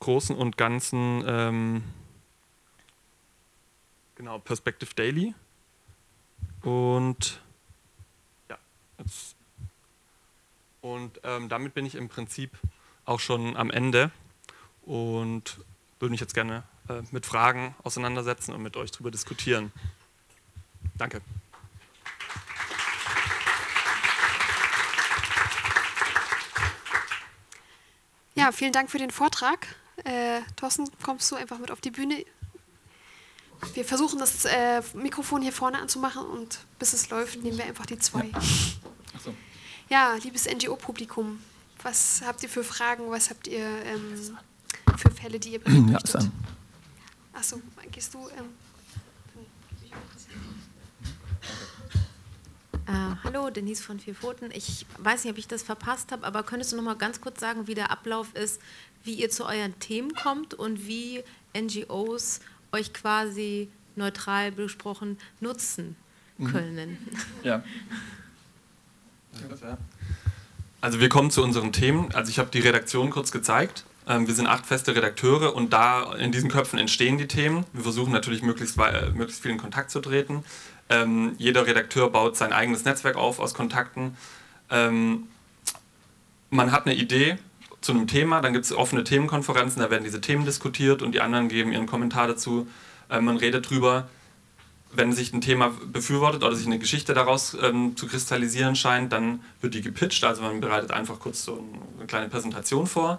[0.00, 1.84] Großen und Ganzen ähm,
[4.16, 5.34] genau Perspective Daily.
[6.62, 7.40] Und
[8.48, 8.58] ja,
[8.98, 9.36] jetzt,
[10.80, 12.50] und ähm, damit bin ich im Prinzip
[13.04, 14.10] auch schon am Ende
[14.82, 15.58] und
[16.00, 19.72] würde mich jetzt gerne äh, mit Fragen auseinandersetzen und mit euch darüber diskutieren.
[20.96, 21.20] Danke.
[28.42, 29.68] Ja, vielen Dank für den Vortrag.
[30.02, 32.24] Äh, Thorsten, kommst du einfach mit auf die Bühne?
[33.74, 37.86] Wir versuchen das äh, Mikrofon hier vorne anzumachen und bis es läuft, nehmen wir einfach
[37.86, 38.24] die zwei.
[38.24, 38.40] Ja,
[39.24, 39.34] so.
[39.88, 41.38] ja liebes NGO-Publikum,
[41.84, 44.36] was habt ihr für Fragen, was habt ihr ähm,
[44.96, 45.90] für Fälle, die ihr berichtet?
[45.90, 46.32] Ja, ist an.
[47.34, 48.28] Achso, gehst du?
[48.30, 48.46] Ähm,
[52.86, 54.50] Äh, hallo, Denise von Vier Pfoten.
[54.52, 57.40] Ich weiß nicht, ob ich das verpasst habe, aber könntest du noch mal ganz kurz
[57.40, 58.60] sagen, wie der Ablauf ist,
[59.04, 61.22] wie ihr zu euren Themen kommt und wie
[61.56, 62.40] NGOs
[62.72, 65.96] euch quasi neutral besprochen nutzen
[66.38, 66.46] mhm.
[66.46, 66.90] können?
[66.90, 67.16] Mhm.
[67.42, 67.64] Ja.
[70.82, 72.12] Also wir kommen zu unseren Themen.
[72.12, 73.84] Also ich habe die Redaktion kurz gezeigt.
[74.06, 77.64] Ähm, wir sind acht feste Redakteure und da in diesen Köpfen entstehen die Themen.
[77.72, 80.44] Wir versuchen natürlich möglichst, möglichst viel in Kontakt zu treten.
[80.88, 84.16] Ähm, jeder Redakteur baut sein eigenes Netzwerk auf aus Kontakten.
[84.70, 85.28] Ähm,
[86.50, 87.38] man hat eine Idee
[87.80, 91.20] zu einem Thema, dann gibt es offene Themenkonferenzen, da werden diese Themen diskutiert und die
[91.20, 92.66] anderen geben ihren Kommentar dazu.
[93.10, 94.08] Äh, man redet drüber,
[94.92, 99.40] wenn sich ein Thema befürwortet oder sich eine Geschichte daraus ähm, zu kristallisieren scheint, dann
[99.60, 101.64] wird die gepitcht, also man bereitet einfach kurz so
[101.98, 103.18] eine kleine Präsentation vor.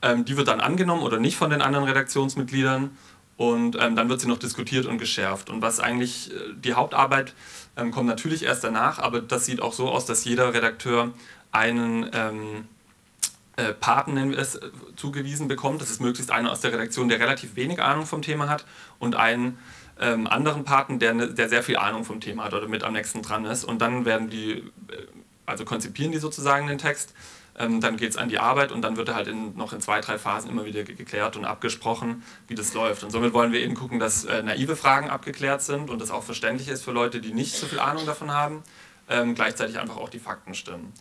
[0.00, 2.96] Ähm, die wird dann angenommen oder nicht von den anderen Redaktionsmitgliedern
[3.38, 5.48] und ähm, dann wird sie noch diskutiert und geschärft.
[5.48, 7.34] Und was eigentlich äh, die Hauptarbeit
[7.76, 11.12] ähm, kommt natürlich erst danach, aber das sieht auch so aus, dass jeder Redakteur
[11.52, 12.66] einen ähm,
[13.56, 15.80] äh, Paten, nennen wir es, äh, zugewiesen bekommt.
[15.80, 18.66] Das ist möglichst einer aus der Redaktion, der relativ wenig Ahnung vom Thema hat
[18.98, 19.56] und einen
[20.00, 22.92] ähm, anderen Paten, der, ne, der sehr viel Ahnung vom Thema hat oder mit am
[22.92, 23.62] nächsten dran ist.
[23.62, 24.62] Und dann werden die, äh,
[25.46, 27.14] also konzipieren die sozusagen den Text
[27.58, 29.80] ähm, dann geht es an die Arbeit und dann wird er halt in, noch in
[29.80, 33.02] zwei, drei Phasen immer wieder geklärt und abgesprochen, wie das läuft.
[33.02, 36.22] Und somit wollen wir eben gucken, dass äh, naive Fragen abgeklärt sind und das auch
[36.22, 38.62] verständlich ist für Leute, die nicht so viel Ahnung davon haben,
[39.08, 40.92] ähm, gleichzeitig einfach auch die Fakten stimmen.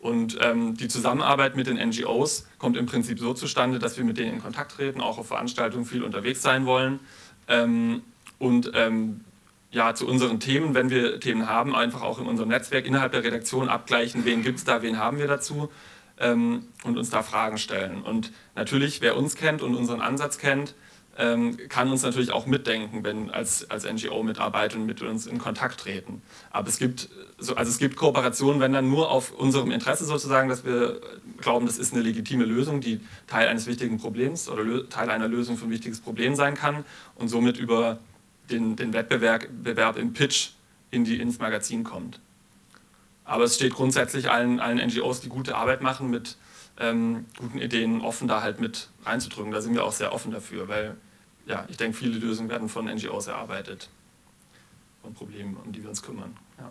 [0.00, 4.18] Und ähm, die Zusammenarbeit mit den NGOs kommt im Prinzip so zustande, dass wir mit
[4.18, 6.98] denen in Kontakt treten, auch auf Veranstaltungen viel unterwegs sein wollen.
[7.46, 8.02] Ähm,
[8.38, 9.20] und ähm,
[9.70, 13.22] ja, zu unseren Themen, wenn wir Themen haben, einfach auch in unserem Netzwerk innerhalb der
[13.22, 15.70] Redaktion abgleichen, wen gibt es da, wen haben wir dazu
[16.22, 18.02] ähm, und uns da Fragen stellen.
[18.02, 20.74] Und natürlich, wer uns kennt und unseren Ansatz kennt,
[21.18, 25.80] ähm, kann uns natürlich auch mitdenken, wenn als, als NGO-Mitarbeiter und mit uns in Kontakt
[25.80, 26.22] treten.
[26.50, 30.64] Aber es gibt, also es gibt Kooperationen, wenn dann nur auf unserem Interesse sozusagen, dass
[30.64, 31.00] wir
[31.38, 35.58] glauben, das ist eine legitime Lösung, die Teil eines wichtigen Problems oder Teil einer Lösung
[35.58, 36.84] für ein wichtiges Problem sein kann
[37.16, 37.98] und somit über
[38.50, 40.50] den, den Wettbewerb Bewerb im Pitch
[40.90, 42.20] in die, ins Magazin kommt.
[43.32, 46.36] Aber es steht grundsätzlich allen, allen NGOs, die gute Arbeit machen, mit
[46.78, 49.52] ähm, guten Ideen offen da halt mit reinzudrücken.
[49.52, 50.98] Da sind wir auch sehr offen dafür, weil
[51.46, 53.88] ja, ich denke, viele Lösungen werden von NGOs erarbeitet
[55.02, 56.36] und Problemen, um die wir uns kümmern.
[56.58, 56.70] Ja.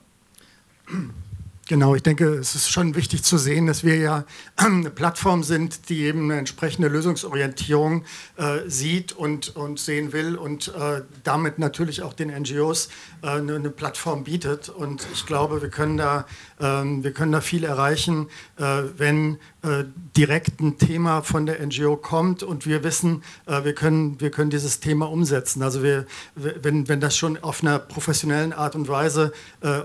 [1.71, 4.25] Genau, ich denke, es ist schon wichtig zu sehen, dass wir ja
[4.57, 8.03] eine Plattform sind, die eben eine entsprechende Lösungsorientierung
[8.35, 12.89] äh, sieht und, und sehen will und äh, damit natürlich auch den NGOs
[13.21, 14.67] äh, eine, eine, Plattform bietet.
[14.67, 19.83] Und ich glaube, wir können da, ähm, wir können da viel erreichen, äh, wenn äh,
[20.15, 24.49] direkt ein Thema von der NGO kommt und wir wissen, äh, wir, können, wir können
[24.51, 25.63] dieses Thema umsetzen.
[25.63, 29.33] Also wir, wenn, wenn das schon auf einer professionellen Art und Weise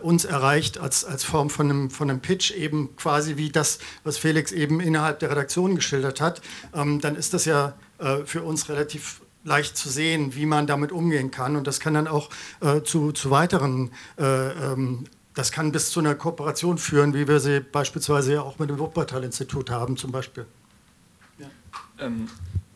[0.03, 4.19] uns erreicht, als, als Form von einem, von einem Pitch, eben quasi wie das, was
[4.19, 6.41] Felix eben innerhalb der Redaktion geschildert hat,
[6.75, 7.75] ähm, dann ist das ja
[8.27, 11.57] für uns relativ leicht zu sehen, wie man damit umgehen kann.
[11.57, 12.29] Und das kann dann auch
[12.61, 17.41] äh, zu, zu weiteren äh, ähm, das kann bis zu einer Kooperation führen, wie wir
[17.41, 20.47] sie beispielsweise ja auch mit dem Wuppertal-Institut haben zum Beispiel.
[21.39, 21.47] Ja.
[21.99, 22.29] Ähm,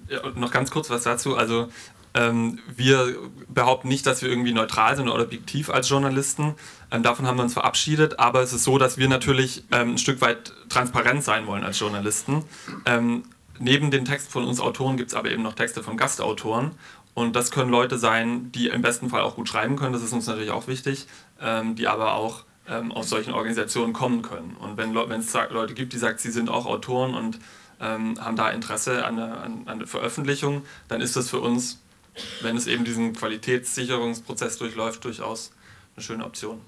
[0.08, 1.36] ja, noch ganz kurz was dazu.
[1.36, 1.68] Also
[2.12, 3.16] ähm, wir
[3.48, 6.54] behaupten nicht, dass wir irgendwie neutral sind oder objektiv als Journalisten.
[6.90, 8.20] Ähm, davon haben wir uns verabschiedet.
[8.20, 11.78] Aber es ist so, dass wir natürlich ähm, ein Stück weit transparent sein wollen als
[11.78, 12.44] Journalisten.
[12.84, 13.22] Ähm,
[13.58, 16.72] neben den Texten von uns Autoren gibt es aber eben noch Texte von Gastautoren.
[17.14, 19.94] Und das können Leute sein, die im besten Fall auch gut schreiben können.
[19.94, 21.06] Das ist uns natürlich auch wichtig.
[21.40, 24.56] Ähm, die aber auch ähm, aus solchen Organisationen kommen können.
[24.58, 27.38] Und wenn es Leute gibt, die sagen, sie sind auch Autoren und
[27.80, 31.80] ähm, haben da Interesse an der, an, an der Veröffentlichung, dann ist das für uns,
[32.42, 35.52] wenn es eben diesen Qualitätssicherungsprozess durchläuft, durchaus
[35.96, 36.60] eine schöne Option.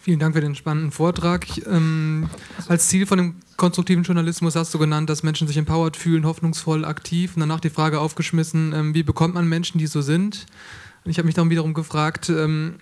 [0.00, 1.44] Vielen Dank für den spannenden Vortrag.
[1.66, 2.30] Ähm,
[2.66, 6.84] als Ziel von dem konstruktiven Journalismus hast du genannt, dass Menschen sich empowered fühlen, hoffnungsvoll,
[6.84, 7.36] aktiv.
[7.36, 10.46] Und danach die Frage aufgeschmissen, ähm, wie bekommt man Menschen, die so sind?
[11.04, 12.76] Und ich habe mich darum wiederum gefragt, ähm,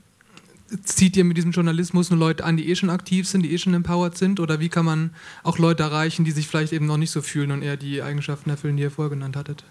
[0.85, 3.59] zieht ihr mit diesem Journalismus nur Leute an, die eh schon aktiv sind, die eh
[3.59, 4.40] schon empowered sind?
[4.40, 5.11] Oder wie kann man
[5.42, 8.50] auch Leute erreichen, die sich vielleicht eben noch nicht so fühlen und eher die Eigenschaften
[8.50, 9.64] erfüllen, die ihr vorher genannt hattet?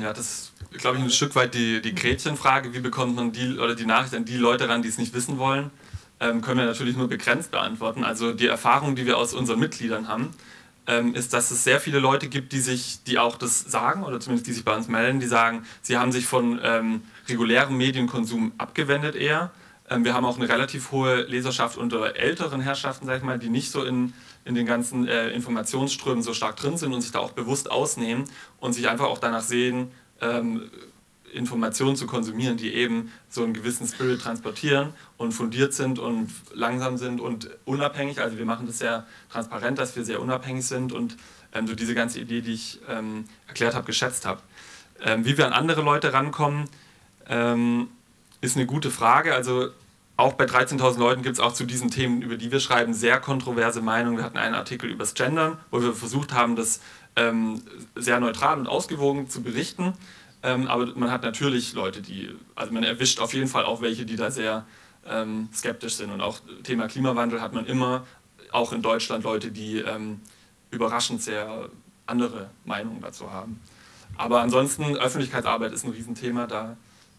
[0.00, 2.74] Ja, das ist, glaube ich, ein Stück weit die, die Gretchenfrage.
[2.74, 5.38] Wie bekommt man die oder die Nachricht an die Leute ran, die es nicht wissen
[5.38, 5.70] wollen?
[6.20, 8.04] Ähm, können wir natürlich nur begrenzt beantworten.
[8.04, 10.30] Also die Erfahrung, die wir aus unseren Mitgliedern haben,
[10.86, 14.20] ähm, ist, dass es sehr viele Leute gibt, die sich, die auch das sagen oder
[14.20, 18.52] zumindest die sich bei uns melden, die sagen, sie haben sich von ähm, regulärem Medienkonsum
[18.58, 19.50] abgewendet eher.
[19.88, 23.50] Ähm, wir haben auch eine relativ hohe Leserschaft unter älteren Herrschaften, sag ich mal, die
[23.50, 24.12] nicht so in,
[24.44, 28.24] in den ganzen äh, Informationsströmen so stark drin sind und sich da auch bewusst ausnehmen
[28.60, 30.70] und sich einfach auch danach sehen, ähm,
[31.34, 36.96] Informationen zu konsumieren, die eben so einen gewissen Spirit transportieren und fundiert sind und langsam
[36.96, 38.20] sind und unabhängig.
[38.20, 41.16] Also wir machen das sehr transparent, dass wir sehr unabhängig sind und
[41.52, 44.40] ähm, so diese ganze Idee, die ich ähm, erklärt habe, geschätzt habe.
[45.02, 46.68] Ähm, wie wir an andere Leute rankommen,
[47.28, 47.88] ähm,
[48.40, 49.34] ist eine gute Frage.
[49.34, 49.70] Also
[50.16, 53.18] auch bei 13.000 Leuten gibt es auch zu diesen Themen, über die wir schreiben, sehr
[53.18, 54.18] kontroverse Meinungen.
[54.18, 56.80] Wir hatten einen Artikel über das Gendern, wo wir versucht haben, das
[57.16, 57.62] ähm,
[57.96, 59.94] sehr neutral und ausgewogen zu berichten.
[60.44, 64.04] Ähm, aber man hat natürlich Leute, die, also man erwischt auf jeden Fall auch welche,
[64.04, 64.66] die da sehr
[65.08, 66.10] ähm, skeptisch sind.
[66.10, 68.06] Und auch Thema Klimawandel hat man immer,
[68.52, 70.20] auch in Deutschland, Leute, die ähm,
[70.70, 71.70] überraschend sehr
[72.06, 73.58] andere Meinungen dazu haben.
[74.18, 76.46] Aber ansonsten, Öffentlichkeitsarbeit ist ein Riesenthema.
[76.46, 76.76] Da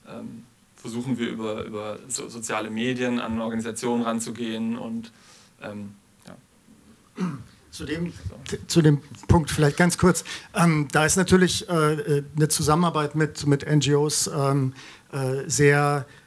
[0.08, 0.44] ähm,
[0.76, 5.12] versuchen wir über, über so, soziale Medien an Organisationen ranzugehen und
[5.64, 5.96] ähm,
[6.28, 7.26] ja.
[7.76, 8.14] Zu dem,
[8.68, 10.24] zu dem Punkt vielleicht ganz kurz.
[10.54, 14.74] Ähm, da ist natürlich äh, eine Zusammenarbeit mit, mit NGOs ähm,
[15.12, 16.25] äh, sehr, äh,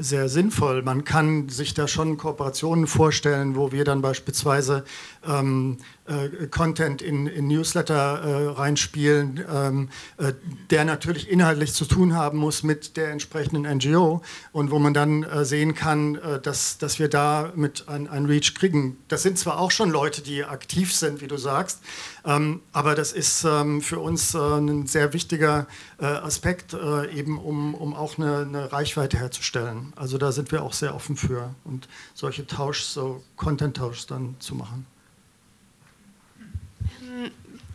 [0.00, 0.82] sehr sinnvoll.
[0.82, 4.84] Man kann sich da schon Kooperationen vorstellen, wo wir dann beispielsweise
[5.26, 10.32] ähm, äh, Content in, in Newsletter äh, reinspielen, ähm, äh,
[10.70, 15.22] der natürlich inhaltlich zu tun haben muss mit der entsprechenden NGO und wo man dann
[15.24, 18.98] äh, sehen kann, äh, dass, dass wir da mit ein, ein Reach kriegen.
[19.08, 21.80] Das sind zwar auch schon Leute, die aktiv sind, wie du sagst,
[22.26, 25.66] ähm, aber das ist ähm, für uns äh, ein sehr wichtiger
[25.98, 29.94] Aspekt, eben um, um auch eine, eine Reichweite herzustellen.
[29.96, 34.54] Also da sind wir auch sehr offen für und solche Tauschs, so Content-Tauschs dann zu
[34.54, 34.86] machen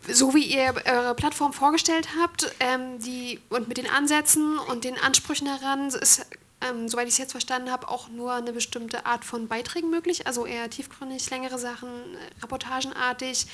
[0.08, 4.98] so wie ihr eure Plattform vorgestellt habt ähm, die, und mit den Ansätzen und den
[4.98, 6.26] Ansprüchen daran, ist,
[6.62, 10.26] ähm, soweit ich es jetzt verstanden habe, auch nur eine bestimmte Art von Beiträgen möglich,
[10.26, 11.88] also eher tiefgründig, längere Sachen,
[12.42, 13.46] reportagenartig.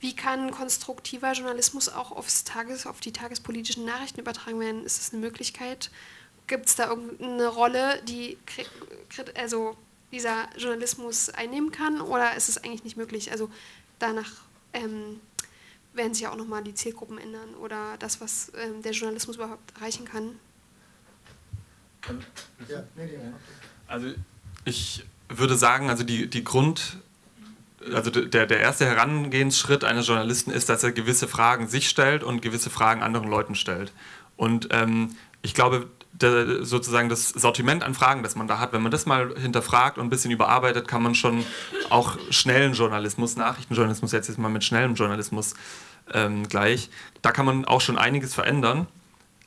[0.00, 4.84] Wie kann konstruktiver Journalismus auch aufs Tages, auf die tagespolitischen Nachrichten übertragen werden?
[4.84, 5.90] Ist das eine Möglichkeit?
[6.46, 8.36] Gibt es da irgendeine Rolle, die
[9.34, 9.76] also
[10.12, 13.30] dieser Journalismus einnehmen kann oder ist es eigentlich nicht möglich?
[13.30, 13.48] Also
[13.98, 14.32] danach
[14.72, 15.20] ähm,
[15.94, 19.76] werden sich ja auch nochmal die Zielgruppen ändern oder das, was ähm, der Journalismus überhaupt
[19.76, 20.38] erreichen kann.
[23.86, 24.08] Also
[24.64, 26.98] ich würde sagen, also die, die Grund,
[27.92, 32.42] also der, der erste Herangehensschritt eines Journalisten ist, dass er gewisse Fragen sich stellt und
[32.42, 33.92] gewisse Fragen anderen Leuten stellt.
[34.36, 38.82] Und ähm, ich glaube, der, sozusagen das Sortiment an Fragen, das man da hat, wenn
[38.82, 41.44] man das mal hinterfragt und ein bisschen überarbeitet, kann man schon
[41.88, 45.54] auch schnellen Journalismus, Nachrichtenjournalismus jetzt, jetzt mal mit schnellem Journalismus
[46.12, 46.90] ähm, gleich,
[47.22, 48.86] da kann man auch schon einiges verändern.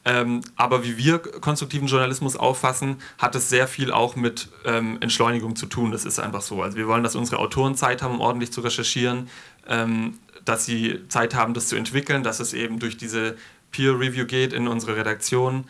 [0.06, 5.56] Ähm, aber wie wir konstruktiven Journalismus auffassen, hat es sehr viel auch mit ähm, Entschleunigung
[5.56, 5.92] zu tun.
[5.92, 6.62] Das ist einfach so.
[6.62, 9.30] Also wir wollen, dass unsere Autoren Zeit haben, um ordentlich zu recherchieren,
[9.68, 13.38] ähm, dass sie Zeit haben, das zu entwickeln, dass es eben durch diese
[13.72, 15.66] Peer Review geht in unsere Redaktion.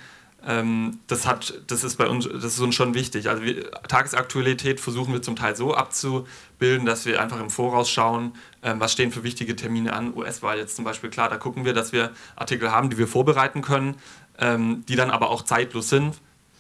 [0.46, 3.30] Ähm, das, hat, das, ist bei uns, das ist uns schon wichtig.
[3.30, 8.34] Also wir, Tagesaktualität versuchen wir zum Teil so abzubilden, dass wir einfach im Voraus schauen,
[8.62, 10.14] ähm, was stehen für wichtige Termine an.
[10.14, 13.62] US-Wahl jetzt zum Beispiel, klar, da gucken wir, dass wir Artikel haben, die wir vorbereiten
[13.62, 13.96] können
[14.40, 16.16] ähm, die dann aber auch zeitlos sind.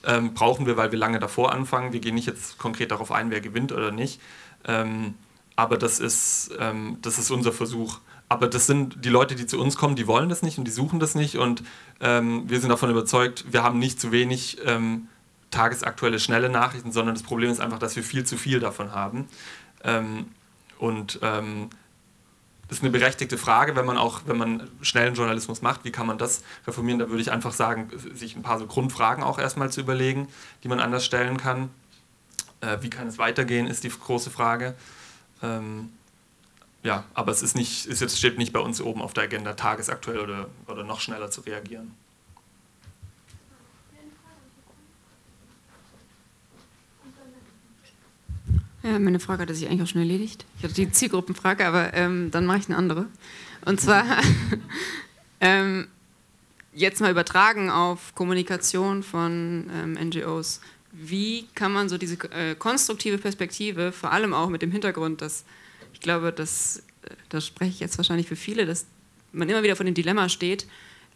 [0.06, 1.94] Ähm, brauchen wir, weil wir lange davor anfangen.
[1.94, 4.20] Wir gehen nicht jetzt konkret darauf ein, wer gewinnt oder nicht.
[4.66, 5.14] Ähm,
[5.56, 8.00] aber das ist, ähm, das ist unser Versuch.
[8.28, 10.72] Aber das sind die Leute, die zu uns kommen, die wollen das nicht und die
[10.72, 11.38] suchen das nicht.
[11.38, 11.64] Und
[12.00, 15.08] ähm, wir sind davon überzeugt, wir haben nicht zu wenig ähm,
[15.52, 19.28] tagesaktuelle, schnelle Nachrichten, sondern das Problem ist einfach, dass wir viel zu viel davon haben.
[20.80, 21.20] und
[22.74, 26.18] ist eine berechtigte Frage, wenn man auch, wenn man schnellen Journalismus macht, wie kann man
[26.18, 27.00] das reformieren?
[27.00, 30.28] Da würde ich einfach sagen, sich ein paar so Grundfragen auch erstmal zu überlegen,
[30.64, 31.70] die man anders stellen kann.
[32.62, 34.76] Äh, wie kann es weitergehen, ist die große Frage.
[35.42, 35.90] Ähm,
[36.84, 40.20] ja, aber es ist nicht, es steht nicht bei uns oben auf der Agenda, tagesaktuell
[40.20, 41.96] oder, oder noch schneller zu reagieren.
[48.84, 50.46] Ja, meine Frage hat sich eigentlich auch schon erledigt.
[50.58, 53.08] Ich hatte die Zielgruppenfrage, aber ähm, dann mache ich eine andere.
[53.66, 54.04] Und zwar
[55.40, 55.88] ähm,
[56.74, 60.60] jetzt mal übertragen auf Kommunikation von ähm, NGOs.
[60.92, 65.46] Wie kann man so diese äh, konstruktive Perspektive, vor allem auch mit dem Hintergrund, dass
[65.94, 68.86] ich glaube, dass, äh, das spreche ich jetzt wahrscheinlich für viele, dass
[69.32, 70.68] man immer wieder vor dem Dilemma steht,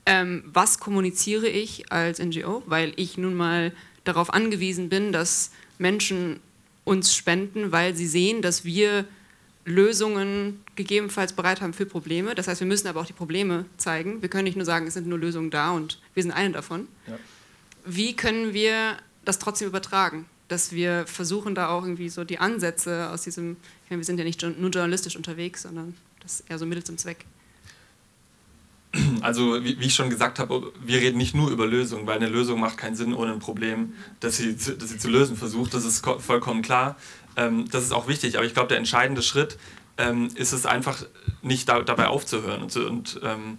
[0.06, 3.74] ähm, was kommuniziere ich als NGO, weil ich nun mal
[4.06, 6.40] darauf angewiesen bin, dass Menschen
[6.88, 9.06] uns spenden, weil sie sehen, dass wir
[9.66, 12.34] Lösungen gegebenenfalls bereit haben für Probleme.
[12.34, 14.22] Das heißt, wir müssen aber auch die Probleme zeigen.
[14.22, 16.88] Wir können nicht nur sagen, es sind nur Lösungen da und wir sind eine davon.
[17.06, 17.20] Ja.
[17.86, 18.96] Wie können wir
[19.26, 20.26] das trotzdem übertragen?
[20.48, 23.58] Dass wir versuchen, da auch irgendwie so die Ansätze aus diesem,
[23.90, 27.26] wir sind ja nicht nur journalistisch unterwegs, sondern das ist eher so Mittel zum Zweck.
[29.22, 32.30] Also wie, wie, ich schon gesagt habe, wir reden nicht nur über Lösungen, weil eine
[32.30, 35.74] Lösung macht keinen Sinn ohne ein Problem, das sie, das sie zu lösen versucht.
[35.74, 36.96] Das ist vollkommen klar.
[37.36, 38.38] Ähm, das ist auch wichtig.
[38.38, 39.58] Aber ich glaube, der entscheidende Schritt
[39.98, 41.04] ähm, ist es einfach
[41.42, 43.58] nicht da, dabei aufzuhören und, zu, und ähm,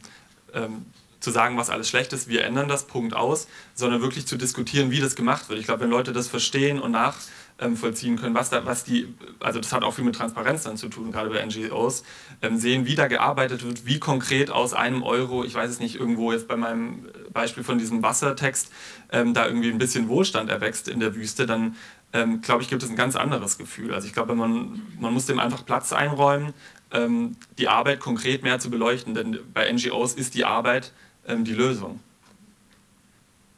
[0.54, 0.86] ähm,
[1.20, 2.28] zu sagen, was alles schlecht ist.
[2.28, 5.58] Wir ändern das, Punkt aus, sondern wirklich zu diskutieren, wie das gemacht wird.
[5.58, 7.16] Ich glaube, wenn Leute das verstehen und nach
[7.60, 10.76] ähm, vollziehen können, was, da, was die, also das hat auch viel mit Transparenz dann
[10.76, 12.04] zu tun, gerade bei NGOs,
[12.42, 15.96] ähm, sehen, wie da gearbeitet wird, wie konkret aus einem Euro, ich weiß es nicht,
[15.96, 18.70] irgendwo jetzt bei meinem Beispiel von diesem Wassertext,
[19.10, 21.76] ähm, da irgendwie ein bisschen Wohlstand erwächst in der Wüste, dann
[22.12, 23.92] ähm, glaube ich, gibt es ein ganz anderes Gefühl.
[23.92, 26.54] Also ich glaube, man, man muss dem einfach Platz einräumen,
[26.92, 30.92] ähm, die Arbeit konkret mehr zu beleuchten, denn bei NGOs ist die Arbeit
[31.26, 32.00] ähm, die Lösung.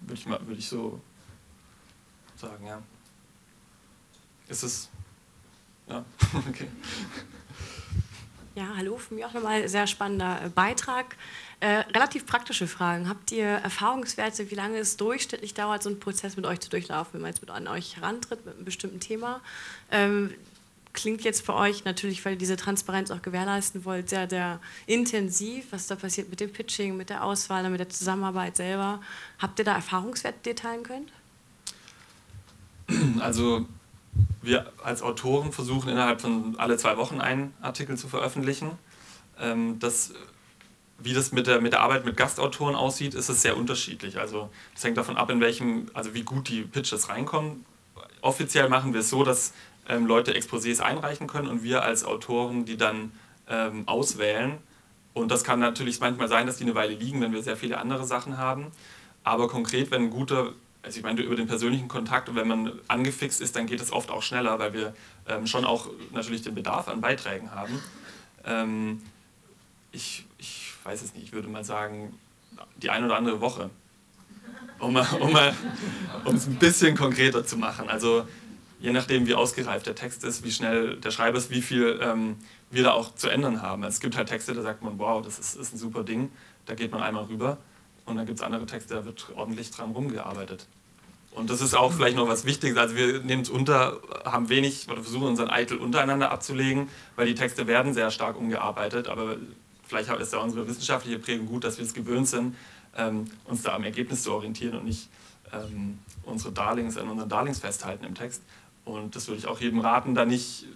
[0.00, 1.00] Würde ich, mal, würde ich so
[2.36, 2.82] sagen, ja.
[4.50, 4.88] Ist es.
[5.88, 6.04] Ja,
[6.48, 6.66] okay.
[8.56, 11.16] Ja, hallo, für mich auch nochmal sehr spannender äh, Beitrag.
[11.60, 13.08] Äh, relativ praktische Fragen.
[13.08, 17.14] Habt ihr Erfahrungswerte, wie lange es durchschnittlich dauert, so einen Prozess mit euch zu durchlaufen,
[17.14, 19.40] wenn man jetzt mit an euch herantritt mit einem bestimmten Thema?
[19.92, 20.34] Ähm,
[20.94, 25.66] klingt jetzt für euch natürlich, weil ihr diese Transparenz auch gewährleisten wollt, sehr, sehr intensiv,
[25.70, 29.00] was da passiert mit dem Pitching, mit der Auswahl, mit der Zusammenarbeit selber.
[29.38, 31.12] Habt ihr da Erfahrungswerte, die ihr teilen könnt?
[33.20, 33.66] Also
[34.42, 38.70] wir als Autoren versuchen innerhalb von alle zwei Wochen einen Artikel zu veröffentlichen.
[39.38, 40.12] Ähm, das,
[40.98, 44.18] wie das mit der, mit der Arbeit mit Gastautoren aussieht, ist es sehr unterschiedlich.
[44.18, 47.64] Also das hängt davon ab, in welchem, also wie gut die Pitches reinkommen.
[48.22, 49.52] Offiziell machen wir es so, dass
[49.88, 53.12] ähm, Leute Exposés einreichen können und wir als Autoren die dann
[53.48, 54.58] ähm, auswählen.
[55.12, 57.78] Und das kann natürlich manchmal sein, dass die eine Weile liegen, wenn wir sehr viele
[57.78, 58.68] andere Sachen haben.
[59.24, 60.52] Aber konkret, wenn ein guter
[60.82, 63.92] also ich meine, über den persönlichen Kontakt und wenn man angefixt ist, dann geht es
[63.92, 64.94] oft auch schneller, weil wir
[65.28, 67.80] ähm, schon auch natürlich den Bedarf an Beiträgen haben.
[68.44, 69.02] Ähm,
[69.92, 72.18] ich, ich weiß es nicht, ich würde mal sagen,
[72.76, 73.70] die ein oder andere Woche,
[74.78, 75.36] um, um,
[76.24, 77.90] um es ein bisschen konkreter zu machen.
[77.90, 78.26] Also
[78.80, 82.36] je nachdem, wie ausgereift der Text ist, wie schnell der Schreiber ist, wie viel ähm,
[82.70, 83.82] wir da auch zu ändern haben.
[83.84, 86.30] Es gibt halt Texte, da sagt man, wow, das ist, ist ein super Ding,
[86.66, 87.58] da geht man einmal rüber.
[88.10, 90.66] Und dann gibt es andere Texte, da wird ordentlich dran rumgearbeitet.
[91.32, 92.76] Und das ist auch vielleicht noch was Wichtiges.
[92.76, 97.36] Also wir nehmen es unter, haben wenig oder versuchen unseren Eitel untereinander abzulegen, weil die
[97.36, 99.06] Texte werden sehr stark umgearbeitet.
[99.06, 99.36] Aber
[99.86, 102.56] vielleicht ist ja unsere wissenschaftliche Prägung gut, dass wir es gewöhnt sind,
[102.96, 105.08] ähm, uns da am Ergebnis zu orientieren und nicht
[105.52, 108.42] ähm, unsere Darlings an unseren Darlings festhalten im Text.
[108.84, 110.66] Und das würde ich auch jedem raten, da nicht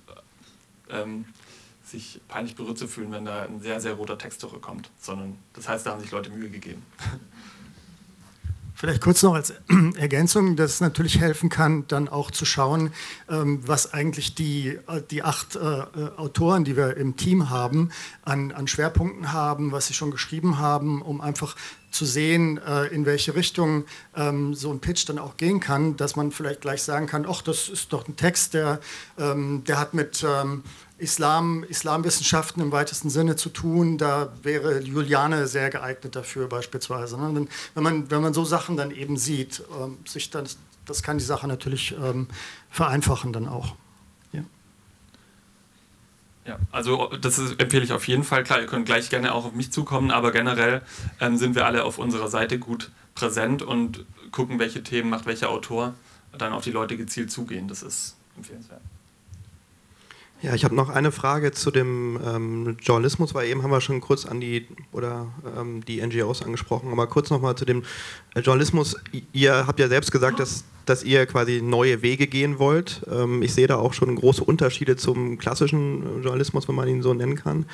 [0.88, 1.24] ähm,
[1.94, 5.68] sich peinlich berührt zu fühlen, wenn da ein sehr, sehr roter Text zurückkommt, sondern das
[5.68, 6.82] heißt, da haben sich Leute Mühe gegeben.
[8.76, 9.54] Vielleicht kurz noch als
[9.96, 12.92] Ergänzung, dass es natürlich helfen kann, dann auch zu schauen,
[13.30, 15.84] ähm, was eigentlich die, äh, die acht äh, äh,
[16.16, 17.90] Autoren, die wir im Team haben,
[18.24, 21.56] an, an Schwerpunkten haben, was sie schon geschrieben haben, um einfach
[21.92, 22.58] zu sehen,
[22.90, 23.84] in welche Richtung
[24.16, 27.40] ähm, so ein Pitch dann auch gehen kann, dass man vielleicht gleich sagen kann, ach,
[27.40, 28.80] das ist doch ein Text, der,
[29.16, 30.26] ähm, der hat mit
[30.96, 33.98] Islam, Islamwissenschaften im weitesten Sinne zu tun.
[33.98, 37.18] Da wäre Juliane sehr geeignet dafür beispielsweise.
[37.18, 37.34] Ne?
[37.34, 40.46] Wenn, wenn, man, wenn man so Sachen dann eben sieht, ähm, sich dann,
[40.84, 42.28] das kann die Sache natürlich ähm,
[42.70, 43.74] vereinfachen dann auch.
[44.32, 44.42] Ja.
[46.46, 48.44] ja also das empfehle ich auf jeden Fall.
[48.44, 50.82] Klar, ihr könnt gleich gerne auch auf mich zukommen, aber generell
[51.20, 55.50] ähm, sind wir alle auf unserer Seite gut präsent und gucken, welche Themen macht welcher
[55.50, 55.94] Autor,
[56.36, 57.66] dann auf die Leute gezielt zugehen.
[57.66, 58.80] Das ist empfehlenswert.
[60.44, 64.02] Ja, ich habe noch eine Frage zu dem ähm, Journalismus, weil eben haben wir schon
[64.02, 65.28] kurz an die oder
[65.58, 67.82] ähm, die NGOs angesprochen, aber kurz nochmal zu dem
[68.34, 68.94] äh, Journalismus.
[69.32, 73.06] Ihr habt ja selbst gesagt, dass, dass ihr quasi neue Wege gehen wollt.
[73.10, 77.14] Ähm, ich sehe da auch schon große Unterschiede zum klassischen Journalismus, wenn man ihn so
[77.14, 77.64] nennen kann.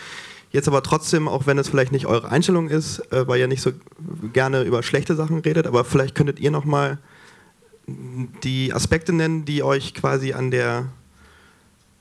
[0.52, 3.62] Jetzt aber trotzdem, auch wenn es vielleicht nicht eure Einstellung ist, äh, weil ihr nicht
[3.62, 3.72] so
[4.32, 6.98] gerne über schlechte Sachen redet, aber vielleicht könntet ihr nochmal
[8.44, 10.86] die Aspekte nennen, die euch quasi an der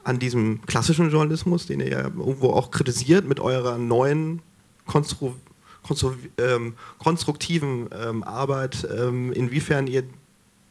[0.04, 4.42] an diesem klassischen Journalismus, den ihr ja irgendwo auch kritisiert mit eurer neuen
[4.86, 5.34] Konstru
[5.82, 10.04] Konstru ähm, konstruktiven ähm, Arbeit, ähm, inwiefern ihr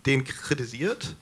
[0.07, 1.17] den kritisiert?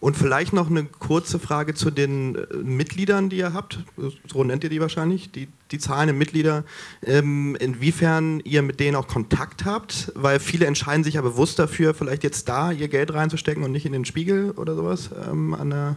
[0.00, 3.80] Und vielleicht noch eine kurze Frage zu den äh, Mitgliedern, die ihr habt.
[4.26, 6.64] So nennt ihr die wahrscheinlich, die, die zahlenden Mitglieder.
[7.02, 11.94] Ähm, inwiefern ihr mit denen auch Kontakt habt, weil viele entscheiden sich ja bewusst dafür,
[11.94, 15.70] vielleicht jetzt da ihr Geld reinzustecken und nicht in den Spiegel oder sowas ähm, an
[15.70, 15.96] der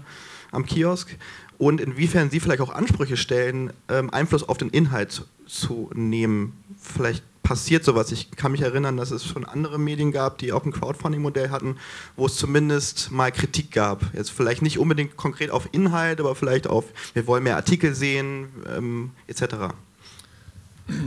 [0.52, 1.18] am Kiosk
[1.58, 6.54] und inwiefern Sie vielleicht auch Ansprüche stellen, ähm, Einfluss auf den Inhalt zu nehmen.
[6.80, 8.12] Vielleicht passiert sowas.
[8.12, 11.76] Ich kann mich erinnern, dass es schon andere Medien gab, die auch ein Crowdfunding-Modell hatten,
[12.16, 14.14] wo es zumindest mal Kritik gab.
[14.14, 18.50] Jetzt vielleicht nicht unbedingt konkret auf Inhalt, aber vielleicht auf, wir wollen mehr Artikel sehen,
[18.76, 19.74] ähm, etc.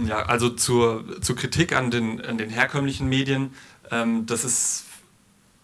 [0.07, 3.51] Ja, also zur, zur Kritik an den, an den herkömmlichen Medien,
[3.91, 4.85] ähm, das ist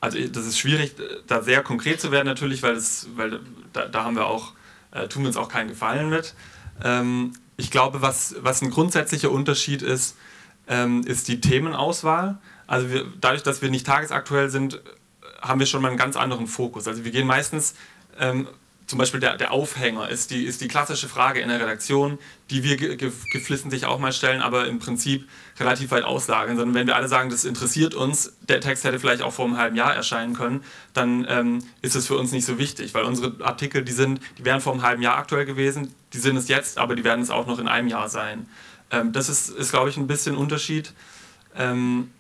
[0.00, 0.94] also das ist schwierig,
[1.26, 3.40] da sehr konkret zu werden natürlich, weil, das, weil
[3.72, 4.54] da, da haben wir auch,
[4.92, 6.34] äh, tun wir uns auch keinen Gefallen mit.
[6.82, 10.16] Ähm, ich glaube, was, was ein grundsätzlicher Unterschied ist,
[10.66, 12.38] ähm, ist die Themenauswahl.
[12.66, 14.80] Also wir, dadurch, dass wir nicht tagesaktuell sind,
[15.42, 16.88] haben wir schon mal einen ganz anderen Fokus.
[16.88, 17.74] Also wir gehen meistens
[18.18, 18.48] ähm,
[18.90, 22.18] zum Beispiel der, der Aufhänger ist die, ist die klassische Frage in der Redaktion,
[22.50, 25.28] die wir ge, geflissentlich auch mal stellen, aber im Prinzip
[25.60, 26.56] relativ weit auslagern.
[26.56, 29.58] Sondern wenn wir alle sagen, das interessiert uns, der Text hätte vielleicht auch vor einem
[29.58, 33.32] halben Jahr erscheinen können, dann ähm, ist es für uns nicht so wichtig, weil unsere
[33.44, 36.76] Artikel, die sind, die wären vor einem halben Jahr aktuell gewesen, die sind es jetzt,
[36.76, 38.48] aber die werden es auch noch in einem Jahr sein.
[38.90, 40.94] Ähm, das ist, ist glaube ich, ein bisschen Unterschied.
[41.54, 42.10] Ähm,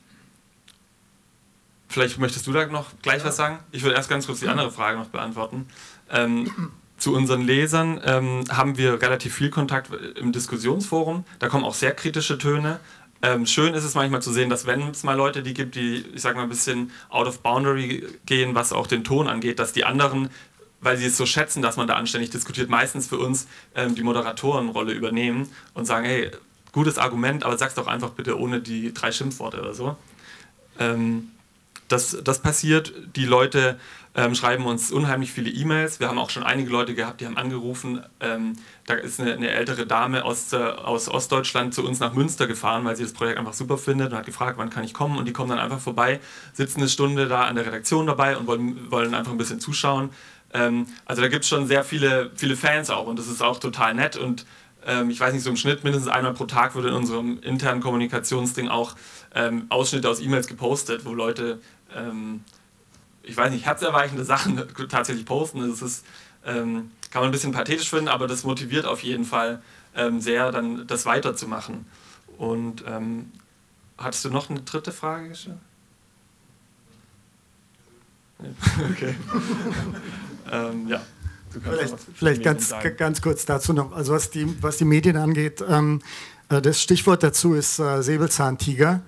[1.88, 3.58] vielleicht möchtest du da noch gleich was sagen?
[3.72, 5.66] Ich würde erst ganz kurz die andere Frage noch beantworten.
[6.10, 6.50] Ähm,
[7.00, 11.24] zu unseren Lesern ähm, haben wir relativ viel Kontakt im Diskussionsforum.
[11.38, 12.78] Da kommen auch sehr kritische Töne.
[13.22, 16.04] Ähm, schön ist es manchmal zu sehen, dass wenn es mal Leute die gibt, die,
[16.14, 19.72] ich sag mal, ein bisschen out of boundary gehen, was auch den Ton angeht, dass
[19.72, 20.30] die anderen,
[20.80, 24.02] weil sie es so schätzen, dass man da anständig diskutiert, meistens für uns ähm, die
[24.02, 26.30] Moderatorenrolle übernehmen und sagen, hey,
[26.72, 29.96] gutes Argument, aber sag's doch einfach bitte ohne die drei Schimpfworte oder so.
[30.78, 31.30] Ähm,
[31.88, 32.92] das, das passiert.
[33.16, 33.78] Die Leute
[34.14, 36.00] ähm, schreiben uns unheimlich viele E-Mails.
[36.00, 38.02] Wir haben auch schon einige Leute gehabt, die haben angerufen.
[38.20, 38.54] Ähm,
[38.86, 42.84] da ist eine, eine, ältere Dame aus, äh, aus Ostdeutschland zu uns nach Münster gefahren,
[42.84, 45.16] weil sie das Projekt einfach super findet und hat gefragt, wann kann ich kommen.
[45.16, 46.20] Und die kommen dann einfach vorbei,
[46.52, 50.10] sitzen eine Stunde da an der Redaktion dabei und wollen, wollen einfach ein bisschen zuschauen.
[50.52, 53.60] Ähm, also da gibt es schon sehr viele, viele Fans auch und das ist auch
[53.60, 54.16] total nett.
[54.16, 54.44] Und
[54.86, 57.80] ähm, ich weiß nicht, so im Schnitt mindestens einmal pro Tag wird in unserem internen
[57.80, 58.96] Kommunikationsding auch
[59.36, 61.60] ähm, Ausschnitte aus E-Mails gepostet, wo Leute
[61.96, 62.42] ähm,
[63.22, 65.68] ich weiß nicht, herzerweichende Sachen tatsächlich posten.
[65.68, 66.04] Das ist,
[66.44, 69.62] ähm, kann man ein bisschen pathetisch finden, aber das motiviert auf jeden Fall
[69.94, 71.86] ähm, sehr, dann das weiterzumachen.
[72.38, 73.32] Und ähm,
[73.98, 75.58] hattest du noch eine dritte Frage gestellt?
[78.92, 79.14] Okay.
[80.50, 81.02] ähm, ja.
[81.50, 86.00] Vielleicht, vielleicht ganz, ganz kurz dazu noch, also was die, was die Medien angeht, ähm,
[86.48, 89.00] äh, das Stichwort dazu ist äh, Säbelzahntiger.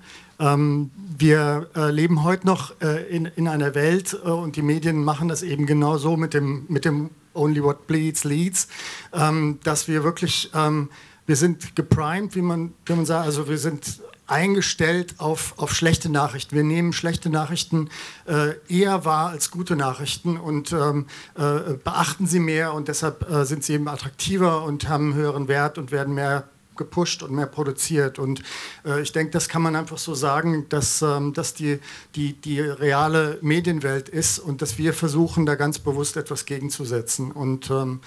[0.43, 5.05] Ähm, wir äh, leben heute noch äh, in, in einer Welt äh, und die Medien
[5.05, 8.67] machen das eben genau so mit dem, mit dem Only What Bleeds Leads,
[9.13, 10.91] ähm, dass wir wirklich, ähm,
[11.27, 16.09] wir sind geprimed, wie man, wie man sagt, also wir sind eingestellt auf, auf schlechte
[16.09, 16.57] Nachrichten.
[16.57, 17.89] Wir nehmen schlechte Nachrichten
[18.27, 23.45] äh, eher wahr als gute Nachrichten und ähm, äh, beachten sie mehr und deshalb äh,
[23.45, 26.45] sind sie eben attraktiver und haben höheren Wert und werden mehr
[26.77, 28.19] gepusht und mehr produziert.
[28.19, 28.43] Und
[28.85, 31.81] äh, ich denke, das kann man einfach so sagen, dass ähm, das die,
[32.15, 37.33] die, die reale Medienwelt ist und dass wir versuchen, da ganz bewusst etwas gegenzusetzen.
[37.33, 38.01] Und ähm,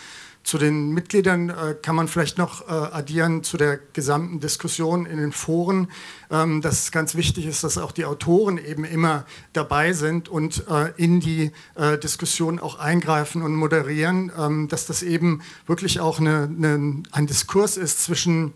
[0.45, 5.17] zu den Mitgliedern äh, kann man vielleicht noch äh, addieren zu der gesamten Diskussion in
[5.17, 5.89] den Foren,
[6.29, 10.63] ähm, dass es ganz wichtig ist, dass auch die Autoren eben immer dabei sind und
[10.69, 16.19] äh, in die äh, Diskussion auch eingreifen und moderieren, ähm, dass das eben wirklich auch
[16.19, 18.53] eine, eine, ein Diskurs ist zwischen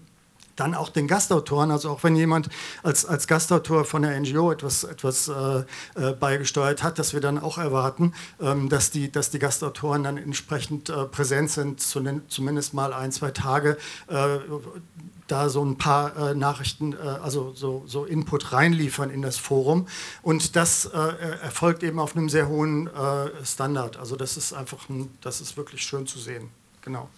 [0.60, 2.50] dann auch den Gastautoren, also auch wenn jemand
[2.84, 5.64] als, als Gastautor von der NGO etwas, etwas äh,
[5.96, 10.18] äh, beigesteuert hat, dass wir dann auch erwarten, ähm, dass, die, dass die Gastautoren dann
[10.18, 14.40] entsprechend äh, präsent sind, zumindest mal ein, zwei Tage äh,
[15.28, 19.88] da so ein paar äh, Nachrichten, äh, also so, so, Input reinliefern in das Forum.
[20.24, 22.90] Und das erfolgt eben auf einem sehr hohen
[23.44, 23.98] Standard.
[23.98, 26.50] Also das ist einfach, ein, das ist wirklich schön zu sehen.
[26.82, 27.10] Genau.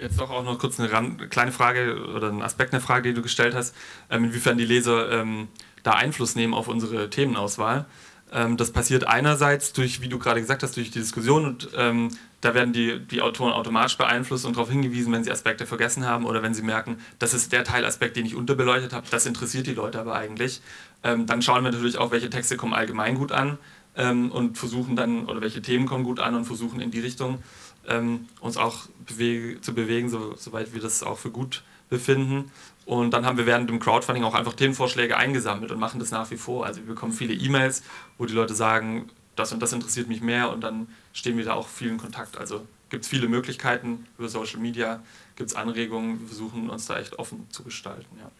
[0.00, 3.14] Jetzt auch, auch noch kurz eine Rand, kleine Frage oder ein Aspekt eine Frage, die
[3.14, 3.74] du gestellt hast,
[4.08, 5.48] ähm, inwiefern die Leser ähm,
[5.82, 7.84] da Einfluss nehmen auf unsere Themenauswahl.
[8.32, 12.08] Ähm, das passiert einerseits durch, wie du gerade gesagt hast, durch die Diskussion und ähm,
[12.40, 16.24] da werden die, die Autoren automatisch beeinflusst und darauf hingewiesen, wenn sie Aspekte vergessen haben
[16.24, 19.74] oder wenn sie merken, das ist der Teilaspekt, den ich unterbeleuchtet habe, das interessiert die
[19.74, 20.62] Leute aber eigentlich.
[21.02, 23.58] Ähm, dann schauen wir natürlich auch, welche Texte kommen allgemein gut an
[23.96, 27.42] ähm, und versuchen dann, oder welche Themen kommen gut an und versuchen in die Richtung
[27.86, 32.50] ähm, uns auch bewege, zu bewegen, so, soweit wir das auch für gut befinden.
[32.86, 36.30] Und dann haben wir während dem Crowdfunding auch einfach Themenvorschläge eingesammelt und machen das nach
[36.30, 36.66] wie vor.
[36.66, 37.82] Also wir bekommen viele E-Mails,
[38.18, 41.54] wo die Leute sagen, das und das interessiert mich mehr und dann stehen wir da
[41.54, 42.38] auch viel in Kontakt.
[42.38, 45.02] Also gibt es viele Möglichkeiten über Social Media,
[45.36, 48.18] gibt es Anregungen, wir versuchen uns da echt offen zu gestalten.
[48.18, 48.30] Ja.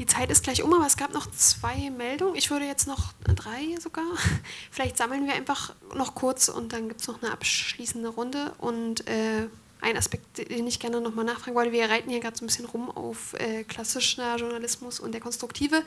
[0.00, 2.34] Die Zeit ist gleich um, aber es gab noch zwei Meldungen.
[2.34, 4.06] Ich würde jetzt noch drei sogar.
[4.70, 8.54] Vielleicht sammeln wir einfach noch kurz und dann gibt es noch eine abschließende Runde.
[8.56, 9.46] Und äh,
[9.82, 12.64] ein Aspekt, den ich gerne nochmal nachfragen wollte, wir reiten hier gerade so ein bisschen
[12.64, 15.82] rum auf äh, klassischer Journalismus und der konstruktive.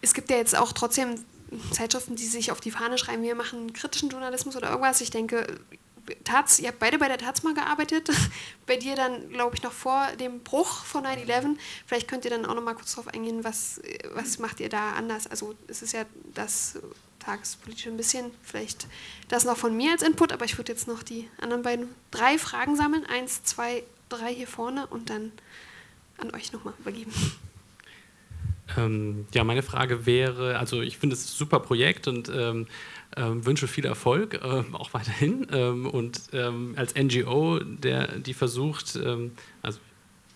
[0.00, 1.14] Es gibt ja jetzt auch trotzdem
[1.70, 5.00] Zeitschriften, die sich auf die Fahne schreiben, wir machen kritischen Journalismus oder irgendwas.
[5.00, 5.60] Ich denke,
[6.24, 8.08] Taz, ihr habt beide bei der Taz mal gearbeitet.
[8.66, 11.56] Bei dir dann, glaube ich, noch vor dem Bruch von 9-11.
[11.86, 13.80] Vielleicht könnt ihr dann auch noch mal kurz darauf eingehen, was,
[14.14, 15.26] was macht ihr da anders?
[15.26, 16.78] Also es ist ja das
[17.18, 18.86] tagespolitische ein bisschen, vielleicht
[19.28, 22.38] das noch von mir als Input, aber ich würde jetzt noch die anderen beiden drei
[22.38, 23.06] Fragen sammeln.
[23.06, 25.32] Eins, zwei, drei hier vorne und dann
[26.18, 27.12] an euch nochmal übergeben.
[28.76, 32.66] Ähm, ja, meine Frage wäre, also ich finde es ein super Projekt und ähm,
[33.16, 35.46] ähm, wünsche viel Erfolg, äh, auch weiterhin.
[35.52, 39.32] Ähm, und ähm, als NGO, der, die versucht, ähm,
[39.62, 39.78] also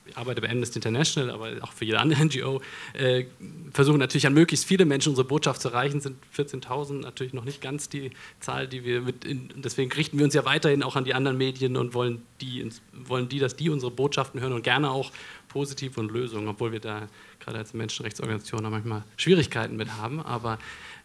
[0.08, 2.60] ich arbeite bei Amnesty International, aber auch für jede andere NGO,
[2.92, 3.24] äh,
[3.72, 7.60] versuchen natürlich an möglichst viele Menschen unsere Botschaft zu erreichen, sind 14.000 natürlich noch nicht
[7.60, 8.10] ganz die
[8.40, 11.36] Zahl, die wir mit, in, deswegen richten wir uns ja weiterhin auch an die anderen
[11.36, 15.10] Medien und wollen die, wollen die, dass die unsere Botschaften hören und gerne auch
[15.48, 17.08] positiv und Lösungen, obwohl wir da
[17.40, 20.58] gerade als Menschenrechtsorganisation auch manchmal Schwierigkeiten mit haben, aber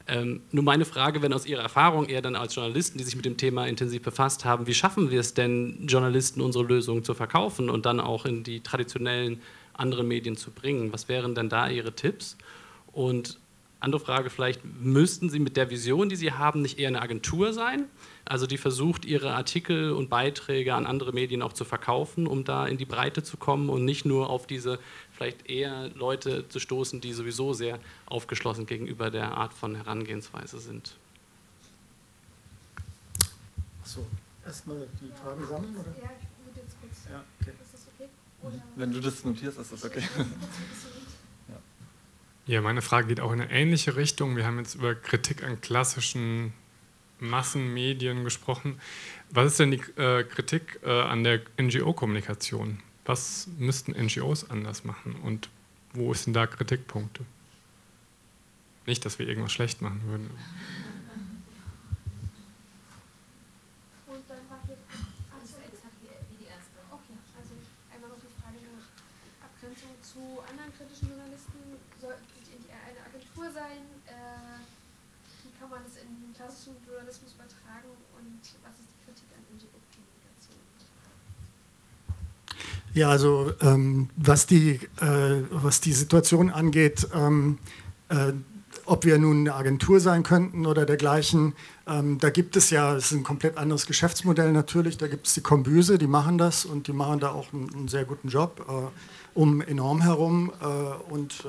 [0.08, 3.26] ähm, nur meine Frage, wenn aus Ihrer Erfahrung eher dann als Journalisten, die sich mit
[3.26, 7.70] dem Thema intensiv befasst haben, wie schaffen wir es denn, Journalisten unsere Lösungen zu verkaufen
[7.70, 9.42] und dann auch in die traditionellen
[9.74, 10.94] anderen Medien zu bringen?
[10.94, 12.38] Was wären denn da Ihre Tipps?
[12.92, 13.40] Und
[13.82, 17.52] andere Frage vielleicht, müssten Sie mit der Vision, die Sie haben, nicht eher eine Agentur
[17.52, 17.86] sein?
[18.26, 22.68] Also die versucht, ihre Artikel und Beiträge an andere Medien auch zu verkaufen, um da
[22.68, 24.78] in die Breite zu kommen und nicht nur auf diese
[25.12, 30.96] vielleicht eher Leute zu stoßen, die sowieso sehr aufgeschlossen gegenüber der Art von Herangehensweise sind.
[33.82, 34.06] Achso,
[34.46, 35.76] erstmal die Fragen sammeln?
[35.76, 35.96] Oder?
[36.02, 37.12] Ja, ich würde jetzt kurz.
[37.12, 37.52] Ja, okay.
[37.64, 38.10] Ist das okay?
[38.44, 40.04] Oder Wenn du das notierst, ist das okay.
[42.48, 44.36] Ja, meine Frage geht auch in eine ähnliche Richtung.
[44.36, 46.54] Wir haben jetzt über Kritik an klassischen
[47.20, 48.82] Massenmedien gesprochen.
[49.30, 52.80] Was ist denn die äh, Kritik äh, an der NGO-Kommunikation?
[53.06, 55.50] Was müssten NGOs anders machen und
[55.94, 57.26] wo sind da Kritikpunkte?
[58.88, 60.30] Nicht, dass wir irgendwas schlecht machen würden.
[70.12, 71.80] zu anderen kritischen Journalisten?
[72.02, 72.26] Sollten
[72.68, 73.88] eine Agentur sein?
[74.06, 74.60] Äh,
[75.44, 79.44] wie kann man das in den klassischen Journalismus übertragen und was ist die Kritik an
[79.56, 80.60] NGO-Kommunikation?
[82.94, 87.58] Ja, also ähm, was, die, äh, was die Situation angeht, ähm,
[88.10, 88.34] äh,
[88.86, 91.54] ob wir nun eine Agentur sein könnten oder dergleichen,
[91.88, 95.34] ähm, da gibt es ja, es ist ein komplett anderes Geschäftsmodell natürlich, da gibt es
[95.34, 98.66] die Kombüse, die machen das und die machen da auch einen, einen sehr guten Job
[98.68, 101.46] äh, um enorm herum äh, und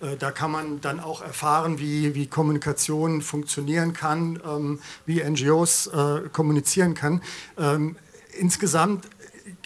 [0.00, 5.22] äh, äh, da kann man dann auch erfahren, wie, wie Kommunikation funktionieren kann, ähm, wie
[5.22, 5.90] NGOs
[6.32, 7.20] kommunizieren kann.
[7.58, 7.96] Ähm,
[8.38, 9.08] insgesamt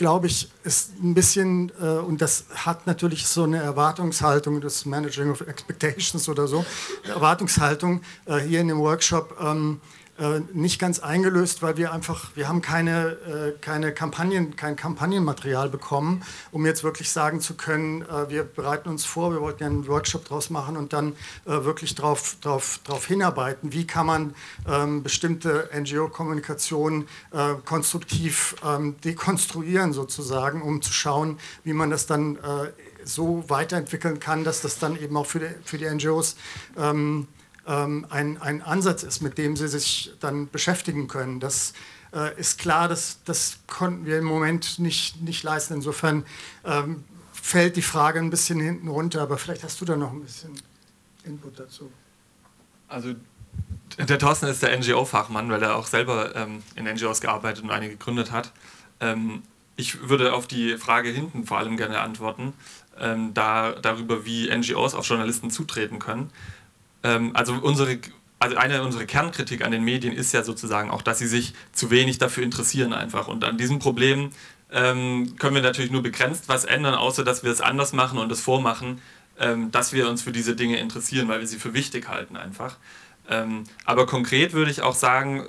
[0.03, 5.30] glaube ich, ist ein bisschen, äh, und das hat natürlich so eine Erwartungshaltung, das Managing
[5.30, 6.64] of Expectations oder so,
[7.07, 9.36] Erwartungshaltung äh, hier in dem Workshop.
[9.40, 9.80] Ähm,
[10.22, 15.68] äh, nicht ganz eingelöst, weil wir einfach, wir haben keine, äh, keine Kampagnen, kein Kampagnenmaterial
[15.68, 19.68] bekommen, um jetzt wirklich sagen zu können, äh, wir bereiten uns vor, wir wollten ja
[19.68, 24.34] einen Workshop draus machen und dann wirklich darauf drauf, drauf hinarbeiten, wie kann man
[24.68, 27.06] ähm, bestimmte NGO-Kommunikation
[27.64, 32.38] konstruktiv ähm, dekonstruieren sozusagen, um zu schauen, wie man das dann
[33.04, 36.36] so weiterentwickeln kann, dass das dann eben auch für die, für die NGOs
[36.76, 37.26] ähm,
[37.66, 41.40] ähm, ein, ein Ansatz ist, mit dem sie sich dann beschäftigen können.
[41.40, 41.74] Das
[42.14, 45.74] äh, ist klar, das, das konnten wir im Moment nicht, nicht leisten.
[45.74, 46.24] Insofern
[46.64, 50.22] ähm, fällt die Frage ein bisschen hinten runter, aber vielleicht hast du da noch ein
[50.22, 50.52] bisschen
[51.24, 51.90] Input dazu.
[52.88, 53.14] Also
[53.98, 57.88] der Thorsten ist der NGO-Fachmann, weil er auch selber ähm, in NGOs gearbeitet und eine
[57.88, 58.52] gegründet hat.
[59.00, 59.42] Ähm,
[59.76, 62.52] ich würde auf die Frage hinten vor allem gerne antworten,
[63.00, 66.30] ähm, da, darüber, wie NGOs auf Journalisten zutreten können.
[67.03, 67.98] Ähm, also unsere
[68.42, 71.92] also eine unserer Kernkritik an den Medien ist ja sozusagen auch, dass sie sich zu
[71.92, 73.28] wenig dafür interessieren einfach.
[73.28, 74.30] Und an diesem Problem
[74.72, 78.32] ähm, können wir natürlich nur begrenzt was ändern, außer dass wir es anders machen und
[78.32, 79.00] es vormachen,
[79.38, 82.78] ähm, dass wir uns für diese Dinge interessieren, weil wir sie für wichtig halten einfach.
[83.30, 85.46] Ähm, aber konkret würde ich auch sagen,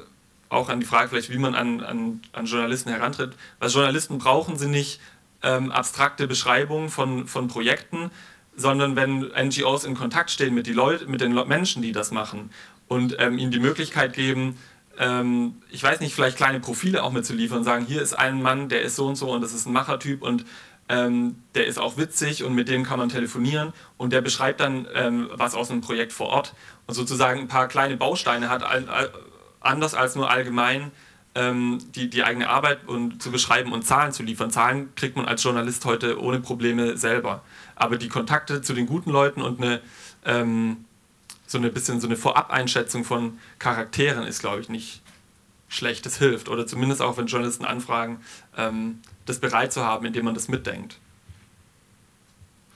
[0.50, 3.34] auch an die Frage vielleicht, wie man an, an, an Journalisten herantritt.
[3.60, 5.02] Was Journalisten brauchen sie nicht
[5.42, 8.12] ähm, abstrakte Beschreibungen von, von Projekten,
[8.56, 12.52] sondern wenn NGOs in Kontakt stehen mit, die Leute, mit den Menschen, die das machen
[12.88, 14.58] und ähm, ihnen die Möglichkeit geben,
[15.00, 18.70] ähm, ich weiß nicht, vielleicht kleine Profile auch mitzuliefern und sagen, hier ist ein Mann,
[18.70, 20.46] der ist so und so und das ist ein Machertyp und
[20.90, 24.88] ähm, der ist auch witzig und mit dem kann man telefonieren und der beschreibt dann
[24.94, 26.54] ähm, was aus einem Projekt vor Ort
[26.88, 29.12] und sozusagen ein paar kleine Bausteine hat, all, all,
[29.62, 30.92] anders als nur allgemein
[31.36, 34.52] ähm, die, die eigene Arbeit und zu beschreiben und Zahlen zu liefern.
[34.52, 37.42] Zahlen kriegt man als Journalist heute ohne Probleme selber
[37.84, 39.82] aber die Kontakte zu den guten Leuten und eine
[40.24, 40.86] ähm,
[41.46, 45.02] so eine bisschen so eine Vorab-Einschätzung von Charakteren ist, glaube ich, nicht
[45.68, 46.06] schlecht.
[46.06, 46.48] Das hilft.
[46.48, 48.22] Oder zumindest auch, wenn Journalisten anfragen,
[48.58, 50.98] ähm, das bereit zu haben, indem man das mitdenkt.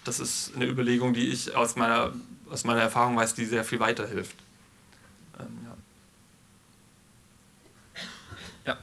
[0.04, 2.14] Das ist eine Überlegung, die ich aus meiner,
[2.50, 4.36] aus meiner Erfahrung weiß, die sehr viel weiterhilft.
[5.40, 5.68] Ähm,
[8.66, 8.74] ja.
[8.74, 8.78] ja.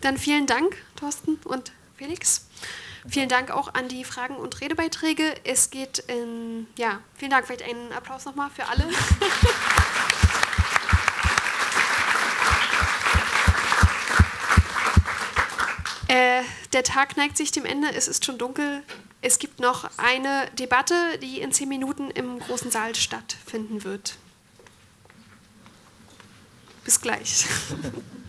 [0.00, 2.46] Dann vielen Dank, Thorsten und Felix.
[3.08, 5.34] Vielen Dank auch an die Fragen und Redebeiträge.
[5.44, 8.84] Es geht in, ja, vielen Dank, vielleicht einen Applaus nochmal für alle.
[16.08, 16.42] äh,
[16.74, 18.82] der Tag neigt sich dem Ende, es ist schon dunkel.
[19.22, 24.18] Es gibt noch eine Debatte, die in zehn Minuten im großen Saal stattfinden wird.
[26.84, 27.46] Bis gleich.